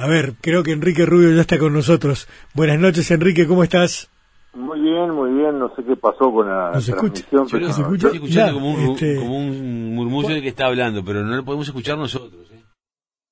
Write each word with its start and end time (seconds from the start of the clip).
A 0.00 0.06
ver, 0.06 0.32
creo 0.40 0.62
que 0.62 0.72
Enrique 0.72 1.04
Rubio 1.04 1.30
ya 1.34 1.42
está 1.42 1.58
con 1.58 1.74
nosotros. 1.74 2.26
Buenas 2.54 2.78
noches, 2.78 3.10
Enrique, 3.10 3.46
¿cómo 3.46 3.62
estás? 3.64 4.08
Muy 4.54 4.80
bien, 4.80 5.10
muy 5.10 5.30
bien. 5.32 5.58
No 5.58 5.74
sé 5.76 5.84
qué 5.84 5.94
pasó 5.94 6.32
con 6.32 6.48
la 6.48 6.70
¿No 6.72 6.80
se 6.80 6.92
escucha? 6.92 7.22
transmisión. 7.28 7.46
Yo 7.46 7.50
pero 7.50 7.66
lo 7.66 7.72
¿Se 7.72 7.80
no, 7.82 7.86
escucha? 7.86 8.06
estoy 8.06 8.16
escuchando 8.16 8.46
Ya, 8.46 8.52
como, 8.54 8.70
un, 8.74 8.80
este- 8.94 9.16
como 9.16 9.36
un 9.36 9.94
murmullo 9.94 10.34
de 10.34 10.40
que 10.42 10.48
está 10.48 10.66
hablando, 10.66 11.04
pero 11.04 11.22
no 11.22 11.36
lo 11.36 11.44
podemos 11.44 11.66
escuchar 11.68 11.98
nosotros. 11.98 12.50
¿eh? 12.50 12.62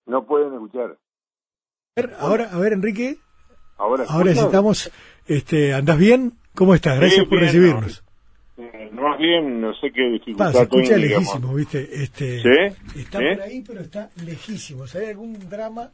no 0.07 0.25
pueden 0.27 0.53
escuchar. 0.55 0.97
A 1.97 2.01
ver, 2.01 2.15
ahora, 2.21 2.49
a 2.53 2.59
ver, 2.59 2.73
Enrique, 2.75 3.17
Ahora, 3.79 4.05
ahora 4.09 4.33
estamos, 4.33 4.91
este, 5.27 5.73
¿andás 5.73 5.99
bien? 5.99 6.35
¿Cómo 6.55 6.75
estás? 6.75 6.99
Gracias 6.99 7.21
Sí, 7.21 7.27
por 7.27 7.39
bien, 7.39 7.47
recibirnos. 7.47 8.05
Eh, 8.57 8.91
no 8.93 9.03
más 9.03 9.19
bien, 9.19 9.61
no 9.61 9.73
sé 9.75 9.93
qué 9.93 10.03
Pa, 10.03 10.11
dificultad 10.13 10.53
se 10.53 10.63
escucha 10.63 10.97
lejísimo, 10.97 11.55
¿viste? 11.55 12.03
Este, 12.03 12.43
¿Sí? 12.43 12.99
Está 13.01 13.19
¿Sí? 13.21 13.25
por 13.35 13.43
ahí, 13.43 13.65
pero 13.67 13.81
está 13.81 14.11
lejísimo. 14.25 14.85
¿Hay 14.95 15.07
algún 15.11 15.49
drama? 15.49 15.91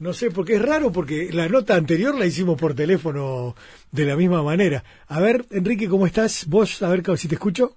No 0.00 0.12
sé, 0.14 0.30
porque 0.30 0.54
es 0.54 0.62
raro, 0.62 0.90
porque 0.90 1.28
la 1.32 1.48
nota 1.48 1.76
anterior 1.76 2.14
la 2.18 2.24
hicimos 2.26 2.58
por 2.58 2.74
teléfono 2.74 3.54
de 3.92 4.04
la 4.06 4.16
misma 4.16 4.42
manera. 4.42 4.82
A 5.08 5.20
ver, 5.20 5.44
Enrique, 5.50 5.88
¿cómo 5.88 6.06
estás? 6.06 6.46
Vos, 6.48 6.82
a 6.82 6.88
ver 6.88 7.02
si 7.18 7.28
te 7.28 7.34
escucho. 7.34 7.76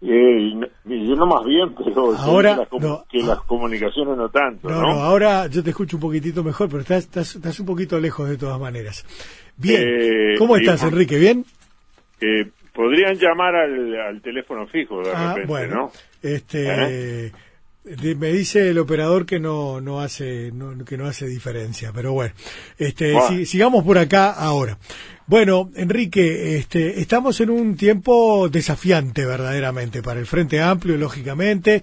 Eh, 0.00 0.52
yo 0.84 1.16
no 1.16 1.26
más 1.26 1.44
bien, 1.44 1.74
pero 1.76 2.14
Ahora, 2.16 2.52
que, 2.52 2.60
las, 2.60 2.68
comu- 2.70 2.80
no. 2.80 3.04
que 3.10 3.18
las 3.24 3.40
comunicaciones 3.42 4.16
no 4.16 4.28
tanto, 4.28 4.68
No, 4.68 4.76
¿no? 4.80 4.94
no, 4.94 5.00
ahora 5.02 5.48
yo 5.48 5.64
te 5.64 5.70
escucho 5.70 5.96
un 5.96 6.00
poquitito 6.02 6.44
mejor, 6.44 6.68
pero 6.68 6.82
estás, 6.82 7.02
estás, 7.04 7.34
estás 7.34 7.58
un 7.58 7.66
poquito 7.66 7.98
lejos 7.98 8.28
de 8.28 8.36
todas 8.36 8.60
maneras. 8.60 9.04
Bien, 9.56 9.82
Eh, 9.84 10.34
¿cómo 10.38 10.54
estás, 10.56 10.84
Enrique? 10.84 11.18
¿Bien? 11.18 11.44
Eh, 12.20 12.48
podrían 12.72 13.16
llamar 13.16 13.56
al, 13.56 14.00
al 14.00 14.22
teléfono 14.22 14.68
fijo 14.68 15.02
de 15.02 15.10
Ah, 15.12 15.30
repente, 15.34 15.48
bueno, 15.48 15.74
¿no? 15.74 15.92
este, 16.22 16.58
de- 16.58 17.32
me 18.16 18.32
dice 18.32 18.68
el 18.70 18.78
operador 18.78 19.24
que 19.26 19.38
no, 19.40 19.80
no 19.80 20.00
hace, 20.00 20.50
no- 20.52 20.84
que 20.84 20.96
no 20.96 21.06
hace 21.06 21.26
diferencia, 21.26 21.92
pero 21.94 22.12
bueno, 22.12 22.34
este, 22.78 23.12
Bueno. 23.12 23.28
si- 23.28 23.46
sigamos 23.46 23.84
por 23.84 23.98
acá 23.98 24.30
ahora. 24.30 24.78
Bueno, 25.26 25.70
Enrique, 25.74 26.56
este, 26.56 27.00
estamos 27.00 27.40
en 27.40 27.50
un 27.50 27.76
tiempo 27.76 28.48
desafiante 28.48 29.24
verdaderamente 29.26 30.02
para 30.02 30.20
el 30.20 30.26
Frente 30.26 30.60
Amplio, 30.60 30.96
lógicamente, 30.96 31.82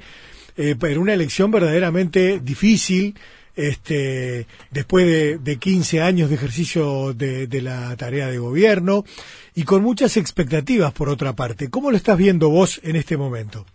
eh, 0.57 0.75
pero 0.79 1.01
una 1.01 1.13
elección 1.13 1.51
verdaderamente 1.51 2.39
difícil, 2.39 3.15
este, 3.57 4.47
después 4.71 5.05
de, 5.05 5.37
de 5.37 5.57
15 5.57 6.01
años 6.01 6.29
de 6.29 6.35
ejercicio 6.35 7.13
de, 7.13 7.47
de 7.47 7.61
la 7.61 7.95
tarea 7.95 8.27
de 8.27 8.37
gobierno 8.37 9.05
y 9.53 9.63
con 9.63 9.81
muchas 9.81 10.17
expectativas 10.17 10.91
por 10.91 11.07
otra 11.09 11.33
parte. 11.35 11.69
¿Cómo 11.69 11.89
lo 11.91 11.97
estás 11.97 12.17
viendo 12.17 12.49
vos 12.49 12.81
en 12.83 12.95
este 12.97 13.15
momento? 13.15 13.65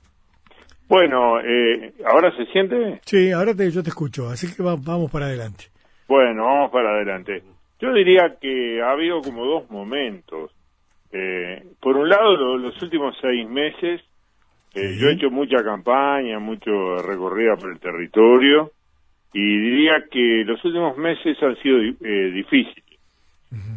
Bueno, 0.91 1.39
eh, 1.41 1.93
¿ahora 2.05 2.35
se 2.37 2.47
siente? 2.47 3.01
Sí, 3.05 3.31
ahora 3.31 3.55
te, 3.55 3.71
yo 3.71 3.81
te 3.81 3.91
escucho, 3.91 4.29
así 4.29 4.53
que 4.53 4.61
va- 4.61 4.75
vamos 4.77 5.09
para 5.09 5.27
adelante. 5.27 5.67
Bueno, 6.09 6.45
vamos 6.45 6.73
para 6.73 6.91
adelante. 6.91 7.45
Yo 7.79 7.93
diría 7.95 8.37
que 8.41 8.83
ha 8.83 8.91
habido 8.91 9.23
como 9.23 9.47
dos 9.47 9.71
momentos. 9.71 10.51
Eh, 11.13 11.63
por 11.81 11.97
un 11.97 12.09
lado, 12.09 12.37
lo- 12.37 12.59
los 12.59 12.83
últimos 12.83 13.17
seis 13.21 13.49
meses, 13.49 14.01
eh, 14.75 14.97
yo 14.99 15.09
he 15.09 15.13
hecho 15.13 15.31
mucha 15.31 15.63
campaña, 15.63 16.41
mucho 16.41 16.97
recorrida 16.97 17.55
por 17.55 17.71
el 17.71 17.79
territorio, 17.79 18.73
y 19.33 19.41
diría 19.59 20.05
que 20.11 20.43
los 20.45 20.65
últimos 20.65 20.97
meses 20.97 21.41
han 21.41 21.55
sido 21.63 21.79
eh, 21.79 22.31
difíciles, 22.33 22.85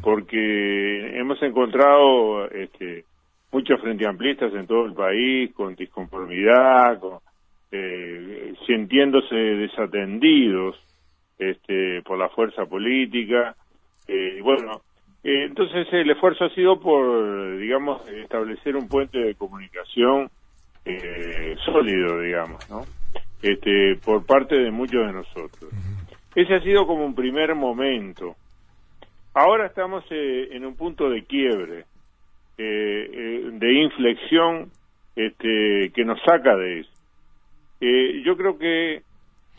porque 0.01 1.15
hemos 1.19 1.41
encontrado 1.43 2.49
este, 2.49 3.05
muchos 3.53 3.79
frente 3.79 4.05
amplistas 4.05 4.53
en 4.53 4.67
todo 4.67 4.85
el 4.85 4.93
país, 4.93 5.53
con 5.53 5.75
disconformidad, 5.75 6.99
con, 6.99 7.19
eh, 7.71 8.53
sintiéndose 8.67 9.35
desatendidos 9.35 10.75
este, 11.37 12.01
por 12.01 12.17
la 12.17 12.29
fuerza 12.29 12.65
política. 12.65 13.55
Eh, 14.07 14.39
bueno, 14.41 14.81
eh, 15.23 15.45
entonces 15.45 15.87
el 15.91 16.09
esfuerzo 16.09 16.45
ha 16.45 16.49
sido 16.49 16.79
por, 16.79 17.57
digamos, 17.57 18.05
establecer 18.09 18.75
un 18.75 18.89
puente 18.89 19.19
de 19.19 19.35
comunicación 19.35 20.29
eh, 20.83 21.55
sólido, 21.63 22.19
digamos, 22.19 22.69
¿no? 22.69 22.81
Este, 23.41 23.95
por 24.03 24.25
parte 24.25 24.57
de 24.57 24.71
muchos 24.71 25.05
de 25.05 25.13
nosotros. 25.13 25.71
Ese 26.35 26.55
ha 26.55 26.61
sido 26.61 26.85
como 26.87 27.05
un 27.05 27.15
primer 27.15 27.53
momento. 27.55 28.35
Ahora 29.33 29.67
estamos 29.67 30.03
eh, 30.09 30.49
en 30.51 30.65
un 30.65 30.75
punto 30.75 31.09
de 31.09 31.23
quiebre, 31.23 31.85
eh, 32.57 33.09
eh, 33.11 33.49
de 33.53 33.73
inflexión, 33.73 34.71
este, 35.15 35.91
que 35.93 36.05
nos 36.05 36.19
saca 36.21 36.55
de 36.55 36.79
eso. 36.79 36.91
Eh, 37.81 38.21
yo 38.25 38.35
creo 38.37 38.57
que 38.57 39.03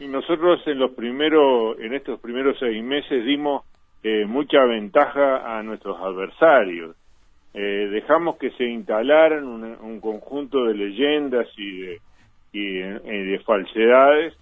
nosotros 0.00 0.60
en 0.66 0.78
los 0.78 0.92
primeros, 0.92 1.78
en 1.78 1.94
estos 1.94 2.20
primeros 2.20 2.58
seis 2.58 2.82
meses 2.82 3.24
dimos 3.24 3.64
eh, 4.02 4.24
mucha 4.26 4.64
ventaja 4.64 5.58
a 5.58 5.62
nuestros 5.62 5.98
adversarios. 6.00 6.96
Eh, 7.52 7.88
dejamos 7.92 8.36
que 8.36 8.50
se 8.50 8.64
instalaran 8.64 9.44
un, 9.44 9.64
un 9.64 10.00
conjunto 10.00 10.64
de 10.64 10.74
leyendas 10.74 11.46
y 11.56 11.80
de, 11.80 12.00
y, 12.52 12.78
eh, 12.78 13.00
de 13.04 13.38
falsedades 13.46 14.34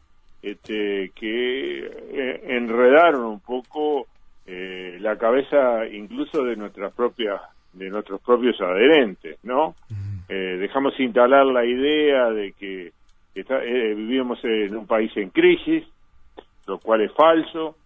este, 0.42 1.12
que 1.14 2.40
enredaron 2.48 3.24
un 3.24 3.40
poco 3.40 4.06
la 4.44 5.16
cabeza 5.16 5.86
incluso 5.86 6.44
de 6.44 6.56
nuestras 6.56 6.92
propias 6.92 7.40
de 7.72 7.88
nuestros 7.90 8.20
propios 8.20 8.60
adherentes, 8.60 9.38
¿no? 9.42 9.74
Eh, 10.28 10.56
dejamos 10.58 10.98
instalar 11.00 11.46
la 11.46 11.64
idea 11.64 12.30
de 12.30 12.52
que 12.52 12.92
está- 13.34 13.64
eh, 13.64 13.94
vivimos 13.94 14.38
en 14.44 14.76
un 14.76 14.86
país 14.86 15.10
en 15.16 15.30
crisis, 15.30 15.84
lo 16.66 16.78
cual 16.78 17.02
es 17.02 17.12
falso. 17.12 17.76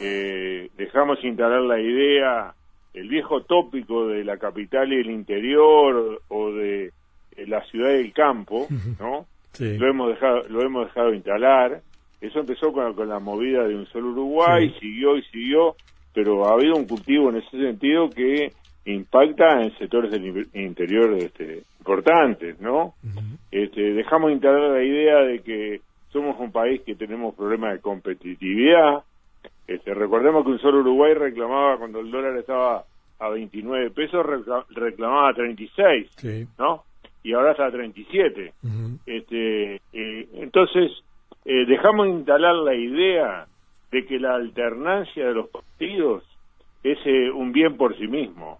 Eh, 0.00 0.68
dejamos 0.76 1.22
instalar 1.24 1.62
la 1.62 1.80
idea, 1.80 2.52
el 2.94 3.08
viejo 3.08 3.42
tópico 3.42 4.06
de 4.08 4.24
la 4.24 4.36
capital 4.36 4.92
y 4.92 4.96
el 5.00 5.10
interior 5.10 6.20
o 6.28 6.52
de 6.52 6.90
eh, 7.36 7.46
la 7.46 7.62
ciudad 7.66 7.90
y 7.92 8.00
el 8.04 8.12
campo, 8.12 8.66
¿no? 8.98 9.26
Sí. 9.52 9.76
Lo 9.78 9.88
hemos 9.88 10.10
dejado, 10.10 10.42
lo 10.48 10.62
hemos 10.62 10.86
dejado 10.86 11.12
instalar. 11.12 11.80
Eso 12.20 12.38
empezó 12.38 12.72
con, 12.72 12.94
con 12.94 13.08
la 13.08 13.18
movida 13.18 13.66
de 13.66 13.74
un 13.74 13.84
solo 13.86 14.10
Uruguay, 14.10 14.68
siguió 14.78 15.16
y 15.16 15.22
siguió, 15.24 15.74
pero 16.14 16.46
ha 16.46 16.52
habido 16.52 16.76
un 16.76 16.86
cultivo 16.86 17.30
en 17.30 17.38
ese 17.38 17.50
sentido 17.58 18.08
que 18.10 18.52
impacta 18.84 19.62
en 19.62 19.76
sectores 19.78 20.10
del 20.10 20.26
in- 20.26 20.48
interior 20.54 21.12
este, 21.14 21.62
importantes, 21.78 22.60
¿no? 22.60 22.94
este, 23.50 23.92
dejamos 23.94 24.32
instalar 24.32 24.70
la 24.72 24.82
idea 24.82 25.18
de 25.20 25.40
que 25.42 25.80
somos 26.10 26.38
un 26.40 26.50
país 26.50 26.80
que 26.86 26.94
tenemos 26.94 27.34
problemas 27.34 27.72
de 27.74 27.80
competitividad. 27.80 29.02
Este, 29.66 29.94
recordemos 29.94 30.44
que 30.44 30.50
un 30.52 30.58
solo 30.58 30.80
Uruguay 30.80 31.14
reclamaba 31.14 31.78
cuando 31.78 32.00
el 32.00 32.10
dólar 32.10 32.36
estaba 32.36 32.84
a 33.18 33.28
29 33.28 33.90
pesos, 33.90 34.24
recla- 34.26 34.64
reclamaba 34.70 35.32
36, 35.34 36.10
Sí. 36.16 36.46
¿no? 36.58 36.84
Y 37.22 37.34
ahora 37.34 37.52
está 37.52 37.66
a 37.66 37.70
37. 37.70 38.54
Ujú. 38.62 38.98
Este, 39.06 39.74
eh, 39.92 40.28
entonces, 40.34 40.90
eh, 41.44 41.66
dejamos 41.66 42.08
instalar 42.08 42.54
la 42.56 42.74
idea 42.74 43.46
de 43.92 44.06
que 44.06 44.18
la 44.18 44.34
alternancia 44.34 45.26
de 45.26 45.34
los 45.34 45.48
partidos 45.50 46.24
es 46.82 46.98
eh, 47.04 47.30
un 47.30 47.52
bien 47.52 47.76
por 47.76 47.96
sí 47.98 48.06
mismo. 48.08 48.58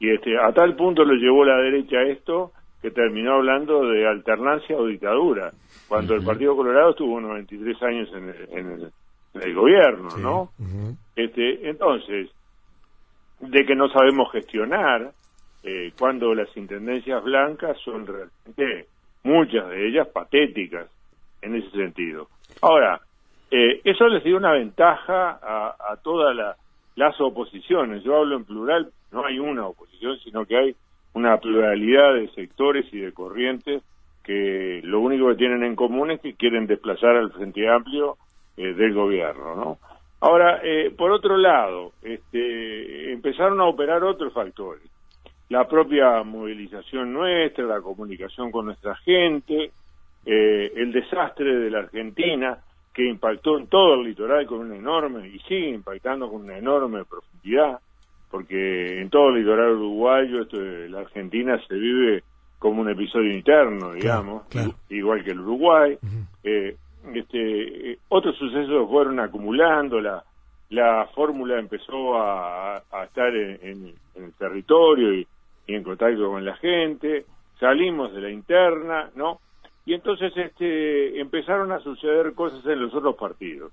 Y 0.00 0.10
este, 0.10 0.38
a 0.38 0.52
tal 0.52 0.76
punto 0.76 1.04
lo 1.04 1.14
llevó 1.14 1.44
la 1.44 1.56
derecha 1.58 2.02
esto 2.02 2.52
que 2.80 2.90
terminó 2.90 3.34
hablando 3.34 3.88
de 3.88 4.06
alternancia 4.06 4.76
o 4.76 4.86
dictadura, 4.86 5.50
cuando 5.88 6.14
el 6.14 6.24
Partido 6.24 6.54
Colorado 6.54 6.90
estuvo 6.90 7.20
93 7.20 7.82
años 7.82 8.08
en 8.14 8.28
el, 8.28 8.48
en 8.58 8.70
el- 8.72 8.92
en 9.34 9.42
el 9.42 9.54
gobierno, 9.54 10.10
Sí. 10.10 10.20
¿no? 10.22 10.50
Este, 11.16 11.68
entonces, 11.68 12.30
de 13.40 13.66
que 13.66 13.74
no 13.74 13.88
sabemos 13.88 14.30
gestionar, 14.32 15.10
eh, 15.64 15.92
cuando 15.98 16.34
las 16.34 16.54
intendencias 16.56 17.22
blancas 17.24 17.76
son 17.84 18.06
realmente, 18.06 18.86
muchas 19.24 19.68
de 19.68 19.88
ellas, 19.88 20.06
patéticas 20.08 20.88
en 21.42 21.56
ese 21.56 21.70
sentido. 21.70 22.28
Ahora, 22.62 23.00
eh, 23.50 23.80
eso 23.84 24.06
les 24.08 24.22
dio 24.24 24.36
una 24.36 24.52
ventaja 24.52 25.38
a, 25.42 25.74
a 25.90 25.96
todas 26.02 26.34
la- 26.36 26.56
las 26.96 27.20
oposiciones. 27.20 28.02
Yo 28.04 28.16
hablo 28.16 28.36
en 28.36 28.44
plural, 28.44 28.90
no 29.12 29.24
hay 29.24 29.38
una 29.38 29.66
oposición, 29.66 30.18
sino 30.18 30.44
que 30.44 30.56
hay 30.56 30.76
una 31.14 31.38
pluralidad 31.38 32.14
de 32.14 32.28
sectores 32.30 32.86
y 32.92 32.98
de 32.98 33.12
corrientes 33.12 33.82
que 34.22 34.80
lo 34.84 35.00
único 35.00 35.28
que 35.28 35.36
tienen 35.36 35.64
en 35.64 35.74
común 35.74 36.10
es 36.10 36.20
que 36.20 36.34
quieren 36.34 36.66
desplazar 36.66 37.16
al 37.16 37.32
Frente 37.32 37.68
Amplio 37.68 38.18
eh, 38.56 38.74
del 38.74 38.92
gobierno, 38.92 39.54
¿no? 39.54 39.78
Ahora, 40.20 40.60
eh, 40.62 40.90
por 40.90 41.12
otro 41.12 41.36
lado, 41.36 41.92
este, 42.02 43.12
empezaron 43.12 43.60
a 43.60 43.66
operar 43.66 44.02
otros 44.02 44.32
factores. 44.32 44.82
La 45.48 45.66
propia 45.66 46.22
movilización 46.24 47.12
nuestra, 47.12 47.64
la 47.64 47.80
comunicación 47.80 48.50
con 48.50 48.66
nuestra 48.66 48.96
gente, 48.96 49.70
eh, 50.26 50.72
el 50.76 50.92
desastre 50.92 51.56
de 51.56 51.70
la 51.70 51.78
Argentina, 51.78 52.58
que 52.92 53.08
impactó 53.08 53.56
en 53.56 53.68
todo 53.68 53.94
el 53.94 54.08
litoral 54.08 54.44
con 54.46 54.58
una 54.58 54.76
enorme, 54.76 55.28
y 55.28 55.38
sigue 55.40 55.68
impactando 55.68 56.28
con 56.28 56.42
una 56.42 56.58
enorme 56.58 57.04
profundidad, 57.04 57.78
porque 58.30 59.00
en 59.00 59.10
todo 59.10 59.30
el 59.30 59.36
litoral 59.36 59.72
uruguayo, 59.72 60.42
esto 60.42 60.58
de 60.58 60.88
la 60.88 61.00
Argentina 61.00 61.60
se 61.66 61.74
vive 61.74 62.22
como 62.58 62.82
un 62.82 62.90
episodio 62.90 63.32
interno, 63.32 63.92
digamos, 63.92 64.46
claro. 64.48 64.74
igual 64.90 65.24
que 65.24 65.30
el 65.30 65.40
Uruguay. 65.40 65.96
Eh, 66.42 66.76
este, 67.14 67.92
eh, 67.92 67.98
otros 68.08 68.36
sucesos 68.36 68.88
fueron 68.88 69.20
acumulando, 69.20 70.00
la, 70.00 70.22
la 70.70 71.08
fórmula 71.14 71.58
empezó 71.58 72.20
a, 72.20 72.82
estar 73.04 73.34
en, 73.34 73.94
el 74.14 74.32
territorio 74.38 75.14
y, 75.14 75.26
en 75.68 75.82
contacto 75.82 76.30
con 76.30 76.44
la 76.44 76.56
gente, 76.56 77.24
salimos 77.60 78.12
de 78.12 78.20
la 78.22 78.30
interna, 78.30 79.10
¿no? 79.14 79.40
Y 79.86 79.94
entonces 79.94 80.32
este, 80.36 81.20
empezaron 81.20 81.72
a 81.72 81.78
suceder 81.80 82.34
cosas 82.34 82.64
en 82.66 82.80
los 82.80 82.94
otros 82.94 83.16
partidos. 83.16 83.72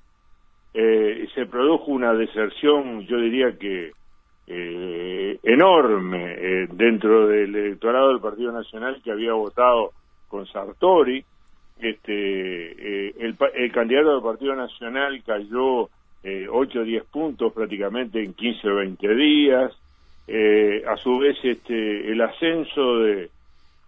Eh, 0.73 1.27
se 1.33 1.45
produjo 1.45 1.91
una 1.91 2.13
deserción, 2.13 3.05
yo 3.05 3.17
diría 3.17 3.57
que 3.57 3.91
eh, 4.47 5.39
enorme 5.43 6.35
eh, 6.37 6.67
dentro 6.71 7.27
del 7.27 7.55
electorado 7.55 8.09
del 8.09 8.21
Partido 8.21 8.51
Nacional 8.51 9.01
que 9.03 9.11
había 9.11 9.33
votado 9.33 9.91
con 10.27 10.45
Sartori. 10.47 11.23
Este, 11.77 13.09
el, 13.25 13.35
el 13.53 13.71
candidato 13.71 14.13
del 14.13 14.23
Partido 14.23 14.55
Nacional 14.55 15.21
cayó 15.25 15.89
eh, 16.25 16.47
8 16.49 16.79
o 16.79 16.83
10 16.83 17.03
puntos 17.05 17.53
prácticamente 17.53 18.19
en 18.19 18.33
15 18.33 18.67
o 18.69 18.75
20 18.77 19.15
días. 19.15 19.71
Eh, 20.27 20.83
a 20.87 20.97
su 20.97 21.19
vez, 21.19 21.37
este, 21.43 22.11
el 22.11 22.19
ascenso 22.19 22.97
de, 22.97 23.29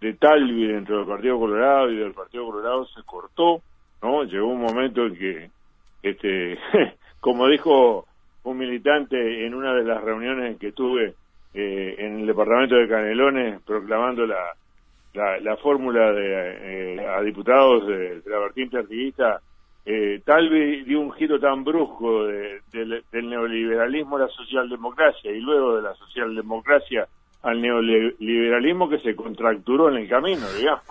de 0.00 0.14
Talvi 0.14 0.68
dentro 0.68 0.98
del 0.98 1.06
Partido 1.06 1.36
Colorado 1.36 1.90
y 1.90 1.96
del 1.96 2.12
Partido 2.12 2.46
Colorado 2.46 2.86
se 2.86 3.02
cortó, 3.04 3.60
¿no? 4.02 4.22
Llegó 4.22 4.46
un 4.46 4.60
momento 4.60 5.06
en 5.06 5.16
que, 5.16 5.50
este, 6.04 6.58
como 7.20 7.48
dijo 7.48 8.06
un 8.48 8.58
militante 8.58 9.46
en 9.46 9.54
una 9.54 9.74
de 9.74 9.84
las 9.84 10.02
reuniones 10.02 10.58
que 10.58 10.72
tuve 10.72 11.14
eh, 11.54 11.94
en 11.98 12.20
el 12.20 12.26
departamento 12.26 12.76
de 12.76 12.88
Canelones 12.88 13.60
proclamando 13.62 14.26
la, 14.26 14.54
la, 15.14 15.56
fórmula 15.56 16.12
de, 16.12 16.96
eh, 16.96 17.06
a 17.06 17.20
diputados 17.22 17.86
de, 17.86 18.22
la 18.26 18.38
vertiente 18.38 18.78
artiguista, 18.78 19.40
eh, 19.84 20.20
Talvi 20.24 20.84
dio 20.84 21.00
un 21.00 21.12
giro 21.12 21.40
tan 21.40 21.64
brusco 21.64 22.26
del 22.26 23.02
neoliberalismo 23.12 24.16
a 24.16 24.20
la 24.20 24.28
socialdemocracia 24.28 25.30
y 25.32 25.40
luego 25.40 25.76
de 25.76 25.82
la 25.82 25.94
socialdemocracia 25.94 27.08
al 27.42 27.62
neoliberalismo 27.62 28.88
que 28.88 28.98
se 28.98 29.16
contracturó 29.16 29.88
en 29.88 29.96
el 29.96 30.08
camino, 30.08 30.46
digamos. 30.58 30.82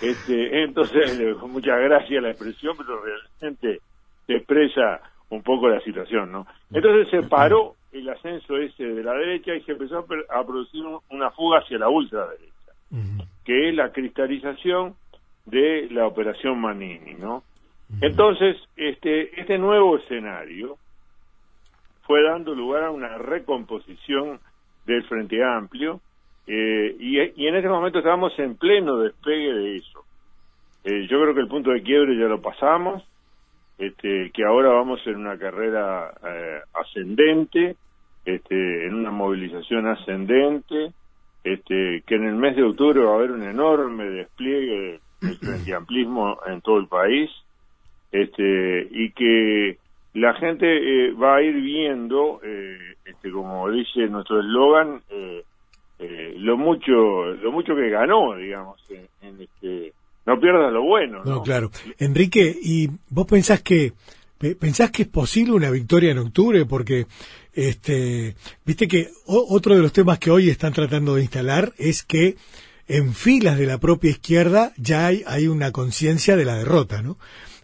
Este, 0.00 0.62
entonces, 0.62 1.18
muchas 1.48 1.80
gracias 1.80 2.22
la 2.22 2.30
expresión, 2.30 2.76
pero 2.76 3.02
realmente 3.02 3.80
se 4.26 4.36
expresa 4.36 5.00
un 5.30 5.42
poco 5.42 5.68
la 5.68 5.80
situación, 5.80 6.30
¿no? 6.30 6.46
Entonces 6.72 7.08
se 7.08 7.28
paró 7.28 7.74
el 7.92 8.08
ascenso 8.08 8.56
ese 8.56 8.84
de 8.84 9.02
la 9.02 9.12
derecha 9.12 9.54
y 9.54 9.62
se 9.62 9.72
empezó 9.72 9.98
a, 9.98 10.46
producir 10.46 10.84
una 11.10 11.30
fuga 11.30 11.60
hacia 11.60 11.78
la 11.78 11.88
ultraderecha, 11.88 12.72
que 13.44 13.68
es 13.68 13.74
la 13.74 13.90
cristalización 13.92 14.94
de 15.46 15.88
la 15.90 16.06
operación 16.06 16.60
Manini, 16.60 17.14
¿no? 17.14 17.42
Entonces, 18.00 18.56
este, 18.76 19.40
este 19.40 19.58
nuevo 19.58 19.96
escenario 19.96 20.76
fue 22.02 22.22
dando 22.22 22.54
lugar 22.54 22.84
a 22.84 22.90
una 22.90 23.16
recomposición 23.18 24.40
del 24.86 25.04
Frente 25.04 25.42
Amplio 25.42 26.00
eh, 26.46 26.96
y, 26.98 27.18
en 27.18 27.56
este 27.56 27.68
momento 27.68 27.98
estamos 27.98 28.36
en 28.38 28.56
pleno 28.56 28.98
despegue 28.98 29.52
de 29.52 29.76
eso. 29.76 30.04
Eh, 30.84 31.06
yo 31.08 31.20
creo 31.20 31.34
que 31.34 31.40
el 31.40 31.48
punto 31.48 31.70
de 31.70 31.82
quiebre 31.82 32.16
ya 32.16 32.26
lo 32.26 32.40
pasamos, 32.40 33.02
este, 33.78 34.30
que 34.32 34.44
ahora 34.44 34.70
vamos 34.70 35.00
en 35.06 35.16
una 35.16 35.38
carrera 35.38 36.12
eh, 36.24 36.60
ascendente, 36.74 37.76
este, 38.24 38.86
en 38.86 38.94
una 38.94 39.10
movilización 39.10 39.86
ascendente, 39.86 40.92
este, 41.44 42.02
que 42.06 42.14
en 42.14 42.24
el 42.24 42.34
mes 42.34 42.56
de 42.56 42.64
octubre 42.64 43.02
va 43.02 43.12
a 43.12 43.16
haber 43.16 43.30
un 43.30 43.42
enorme 43.42 44.04
despliegue 44.04 45.00
del 45.20 45.36
frente 45.40 45.74
amplismo 45.74 46.38
en 46.46 46.60
todo 46.60 46.78
el 46.78 46.88
país, 46.88 47.30
este, 48.10 48.88
y 48.90 49.10
que 49.12 49.78
la 50.14 50.32
gente 50.34 50.66
eh, 50.66 51.12
va 51.12 51.36
a 51.36 51.42
ir 51.42 51.54
viendo, 51.56 52.40
eh, 52.42 52.78
este, 53.04 53.30
como 53.30 53.70
dice 53.70 54.08
nuestro 54.08 54.40
eslogan, 54.40 55.02
eh, 55.10 56.34
lo 56.38 56.56
mucho, 56.56 57.26
lo 57.26 57.52
mucho 57.52 57.74
que 57.74 57.90
ganó, 57.90 58.34
digamos, 58.34 58.80
en, 58.90 59.40
este, 59.40 59.92
no 60.26 60.40
pierdas 60.40 60.72
lo 60.72 60.82
bueno. 60.82 61.24
¿no? 61.24 61.42
claro. 61.42 61.70
Enrique, 61.98 62.56
¿y 62.60 62.88
vos 63.08 63.26
pensás 63.26 63.62
que 63.62 63.92
pensás 64.60 64.90
que 64.90 65.02
es 65.02 65.08
posible 65.08 65.52
una 65.52 65.70
victoria 65.70 66.10
en 66.10 66.18
octubre? 66.18 66.66
Porque, 66.66 67.06
este, 67.54 68.34
viste 68.64 68.88
que 68.88 69.08
otro 69.26 69.74
de 69.74 69.82
los 69.82 69.92
temas 69.92 70.18
que 70.18 70.30
hoy 70.30 70.50
están 70.50 70.72
tratando 70.72 71.14
de 71.14 71.22
instalar 71.22 71.72
es 71.78 72.02
que 72.02 72.36
en 72.88 73.14
filas 73.14 73.58
de 73.58 73.66
la 73.66 73.78
propia 73.78 74.10
izquierda 74.10 74.72
ya 74.76 75.06
hay, 75.06 75.22
hay 75.26 75.48
una 75.48 75.72
conciencia 75.72 76.36
de 76.36 76.44
la 76.44 76.56
derrota, 76.56 77.02
¿no? 77.02 77.16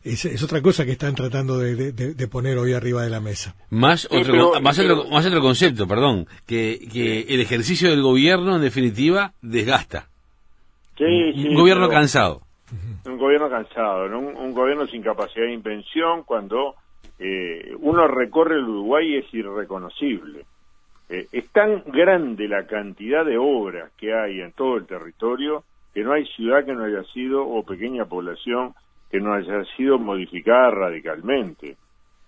es, 0.04 0.42
otra 0.42 0.60
cosa 0.62 0.84
que 0.84 0.92
están 0.92 1.14
tratando 1.14 1.58
de, 1.58 2.28
poner 2.28 2.58
hoy 2.58 2.72
arriba 2.72 3.02
de 3.02 3.10
la 3.10 3.20
mesa. 3.20 3.54
Más 3.70 4.06
otro, 4.10 4.60
más, 4.60 4.78
otro, 4.78 5.40
concepto, 5.40 5.86
perdón, 5.86 6.26
que, 6.46 6.88
que 6.92 7.20
el 7.28 7.40
ejercicio 7.40 7.90
del 7.90 8.02
gobierno 8.02 8.56
en 8.56 8.62
definitiva 8.62 9.34
desgasta. 9.42 10.08
un, 10.98 11.54
gobierno 11.54 11.88
cansado. 11.88 12.42
Un 13.04 13.18
gobierno 13.18 13.50
cansado, 13.50 14.06
un, 14.18 14.52
gobierno 14.52 14.86
sin 14.86 15.02
capacidad 15.02 15.46
de 15.46 15.52
invención 15.52 16.22
cuando 16.22 16.76
eh, 17.18 17.74
uno 17.80 18.06
recorre 18.06 18.56
el 18.56 18.64
Uruguay 18.64 19.16
es 19.16 19.34
irreconocible. 19.34 20.44
Eh, 21.08 21.26
es 21.32 21.48
tan 21.50 21.82
grande 21.86 22.48
la 22.48 22.66
cantidad 22.66 23.24
de 23.24 23.36
obras 23.36 23.90
que 23.98 24.14
hay 24.14 24.40
en 24.40 24.52
todo 24.52 24.76
el 24.76 24.86
territorio 24.86 25.64
que 25.92 26.02
no 26.02 26.12
hay 26.12 26.24
ciudad 26.26 26.64
que 26.64 26.74
no 26.74 26.84
haya 26.84 27.04
sido 27.12 27.46
o 27.46 27.64
pequeña 27.64 28.06
población 28.06 28.74
que 29.10 29.20
no 29.20 29.34
haya 29.34 29.62
sido 29.76 29.98
modificada 29.98 30.70
radicalmente. 30.70 31.76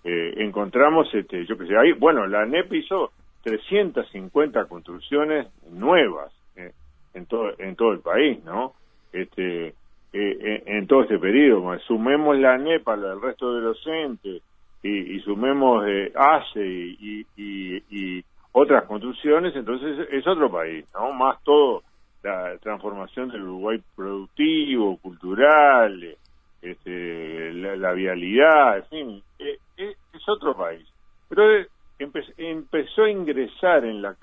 Eh, 0.03 0.33
encontramos, 0.37 1.11
este, 1.15 1.45
yo 1.47 1.57
que 1.57 1.65
sé, 1.65 1.75
ahí, 1.75 1.93
bueno, 1.93 2.27
la 2.27 2.43
ANEP 2.43 2.73
hizo 2.73 3.11
350 3.43 4.65
construcciones 4.65 5.47
nuevas 5.71 6.31
eh, 6.55 6.71
en 7.15 7.25
todo 7.25 7.53
en 7.57 7.75
todo 7.75 7.91
el 7.91 8.01
país, 8.01 8.43
¿no? 8.43 8.73
Este, 9.11 9.73
eh, 10.17 10.63
en, 10.65 10.87
todo 10.87 11.03
este 11.03 11.19
periodo, 11.19 11.77
sumemos 11.79 12.37
la 12.37 12.53
ANEP 12.53 12.87
al 12.87 13.21
resto 13.21 13.53
de 13.53 13.61
los 13.61 13.87
entes 13.87 14.41
y, 14.81 15.19
sumemos 15.21 15.83
ACE 16.15 16.65
y, 16.65 17.25
y, 17.35 18.23
otras 18.51 18.85
construcciones, 18.85 19.53
entonces 19.55 20.07
es 20.11 20.25
otro 20.25 20.49
país, 20.49 20.85
¿no? 20.93 21.11
Más 21.11 21.43
todo 21.43 21.83
la 22.25 22.57
transformación 22.57 23.29
del 23.29 23.43
Uruguay 23.43 23.81
productivo, 23.95 24.97
cultural, 24.97 26.15
este, 26.61 27.53
la, 27.53 27.91
vialidad, 27.93 28.77
en 28.77 28.85
fin, 28.85 29.23
eh, 29.37 29.59
eh, 29.77 29.95
es 30.11 30.29
otro 30.29 30.57
país. 30.57 30.83
Pero 31.29 31.51
eh, 31.51 31.67
empezó 31.99 33.03
a 33.03 33.11
ingresar 33.11 33.85
en, 33.85 34.01
la, 34.01 34.15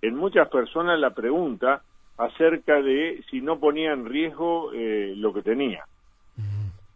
en 0.00 0.14
muchas 0.14 0.48
personas 0.48 0.98
la 0.98 1.10
pregunta 1.10 1.82
acerca 2.18 2.80
de 2.80 3.22
si 3.30 3.40
no 3.40 3.58
ponía 3.58 3.92
en 3.92 4.06
riesgo 4.06 4.70
lo 4.72 5.32
que 5.32 5.42
tenía. 5.42 5.84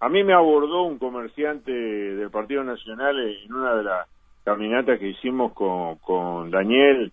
A 0.01 0.09
mí 0.09 0.23
me 0.23 0.33
abordó 0.33 0.83
un 0.83 0.99
comerciante 0.99 1.73
del 1.73 2.31
Partido 2.31 2.63
Nacional 2.63 3.19
en 3.19 3.53
una 3.53 3.75
de 3.75 3.83
las 3.83 4.09
caminatas 4.45 4.99
que 4.99 5.09
hicimos 5.09 5.53
con, 5.53 5.97
con 5.97 6.51
Daniel, 6.51 7.13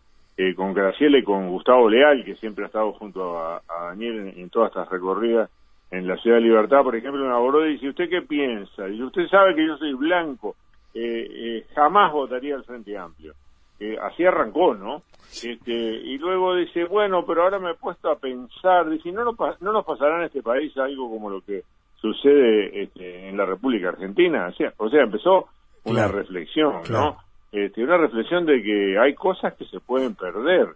con 0.56 0.74
Graciela 0.74 1.18
y 1.18 1.24
con 1.24 1.50
Gustavo 1.50 1.90
Leal, 1.90 2.26
que 2.26 2.36
siempre 2.36 2.66
ha 2.66 2.68
estado 2.68 2.92
junto 2.94 3.40
a, 3.40 3.62
Daniel 3.90 4.34
en, 4.36 4.50
todas 4.50 4.70
estas 4.70 4.90
recorridas 4.90 5.50
en 5.92 6.08
la 6.08 6.18
Ciudad 6.18 6.38
de 6.38 6.44
Libertad, 6.44 6.84
por 6.84 6.96
ejemplo, 6.96 7.24
me 7.24 7.32
abordó 7.32 7.66
y 7.66 7.74
dice, 7.74 7.90
¿usted 7.90 8.10
qué 8.10 8.22
piensa? 8.22 8.90
Y 8.90 9.02
usted 9.02 9.28
sabe 9.28 9.56
que 9.56 9.66
yo 9.66 9.78
soy 9.78 9.94
blanco, 9.94 10.56
eh, 10.94 11.28
eh, 11.30 11.66
jamás 11.74 12.12
votaría 12.12 12.56
al 12.56 12.66
Frente 12.66 12.98
Amplio. 12.98 13.34
Eh, 13.80 13.98
así 14.02 14.24
arrancó, 14.26 14.74
¿no? 14.74 15.02
Este, 15.44 15.74
y 15.74 16.18
luego 16.18 16.56
dice, 16.56 16.86
bueno, 16.86 17.26
pero 17.26 17.44
ahora 17.44 17.60
me 17.60 17.72
he 17.72 17.76
puesto 17.76 18.10
a 18.10 18.18
pensar, 18.18 18.90
dice, 18.90 19.12
¿no 19.12 19.26
nos, 19.26 19.36
no 19.62 19.74
nos 19.74 19.86
pasará 19.86 20.20
en 20.20 20.26
este 20.26 20.42
país 20.42 20.76
algo 20.78 21.10
como 21.10 21.30
lo 21.30 21.42
que 21.42 21.64
sucede 22.00 22.84
este, 22.84 23.28
en 23.28 23.36
la 23.36 23.46
República 23.46 23.90
Argentina? 23.90 24.48
O 24.48 24.54
sea, 24.54 24.74
o 24.78 24.90
sea 24.90 25.04
empezó 25.04 25.50
una 25.84 26.08
reflexión, 26.08 26.82
¿no? 26.90 27.18
Este, 27.52 27.84
una 27.84 27.98
reflexión 27.98 28.46
de 28.46 28.62
que 28.62 28.98
hay 28.98 29.14
cosas 29.14 29.54
que 29.56 29.66
se 29.66 29.80
pueden 29.80 30.16
perder 30.16 30.70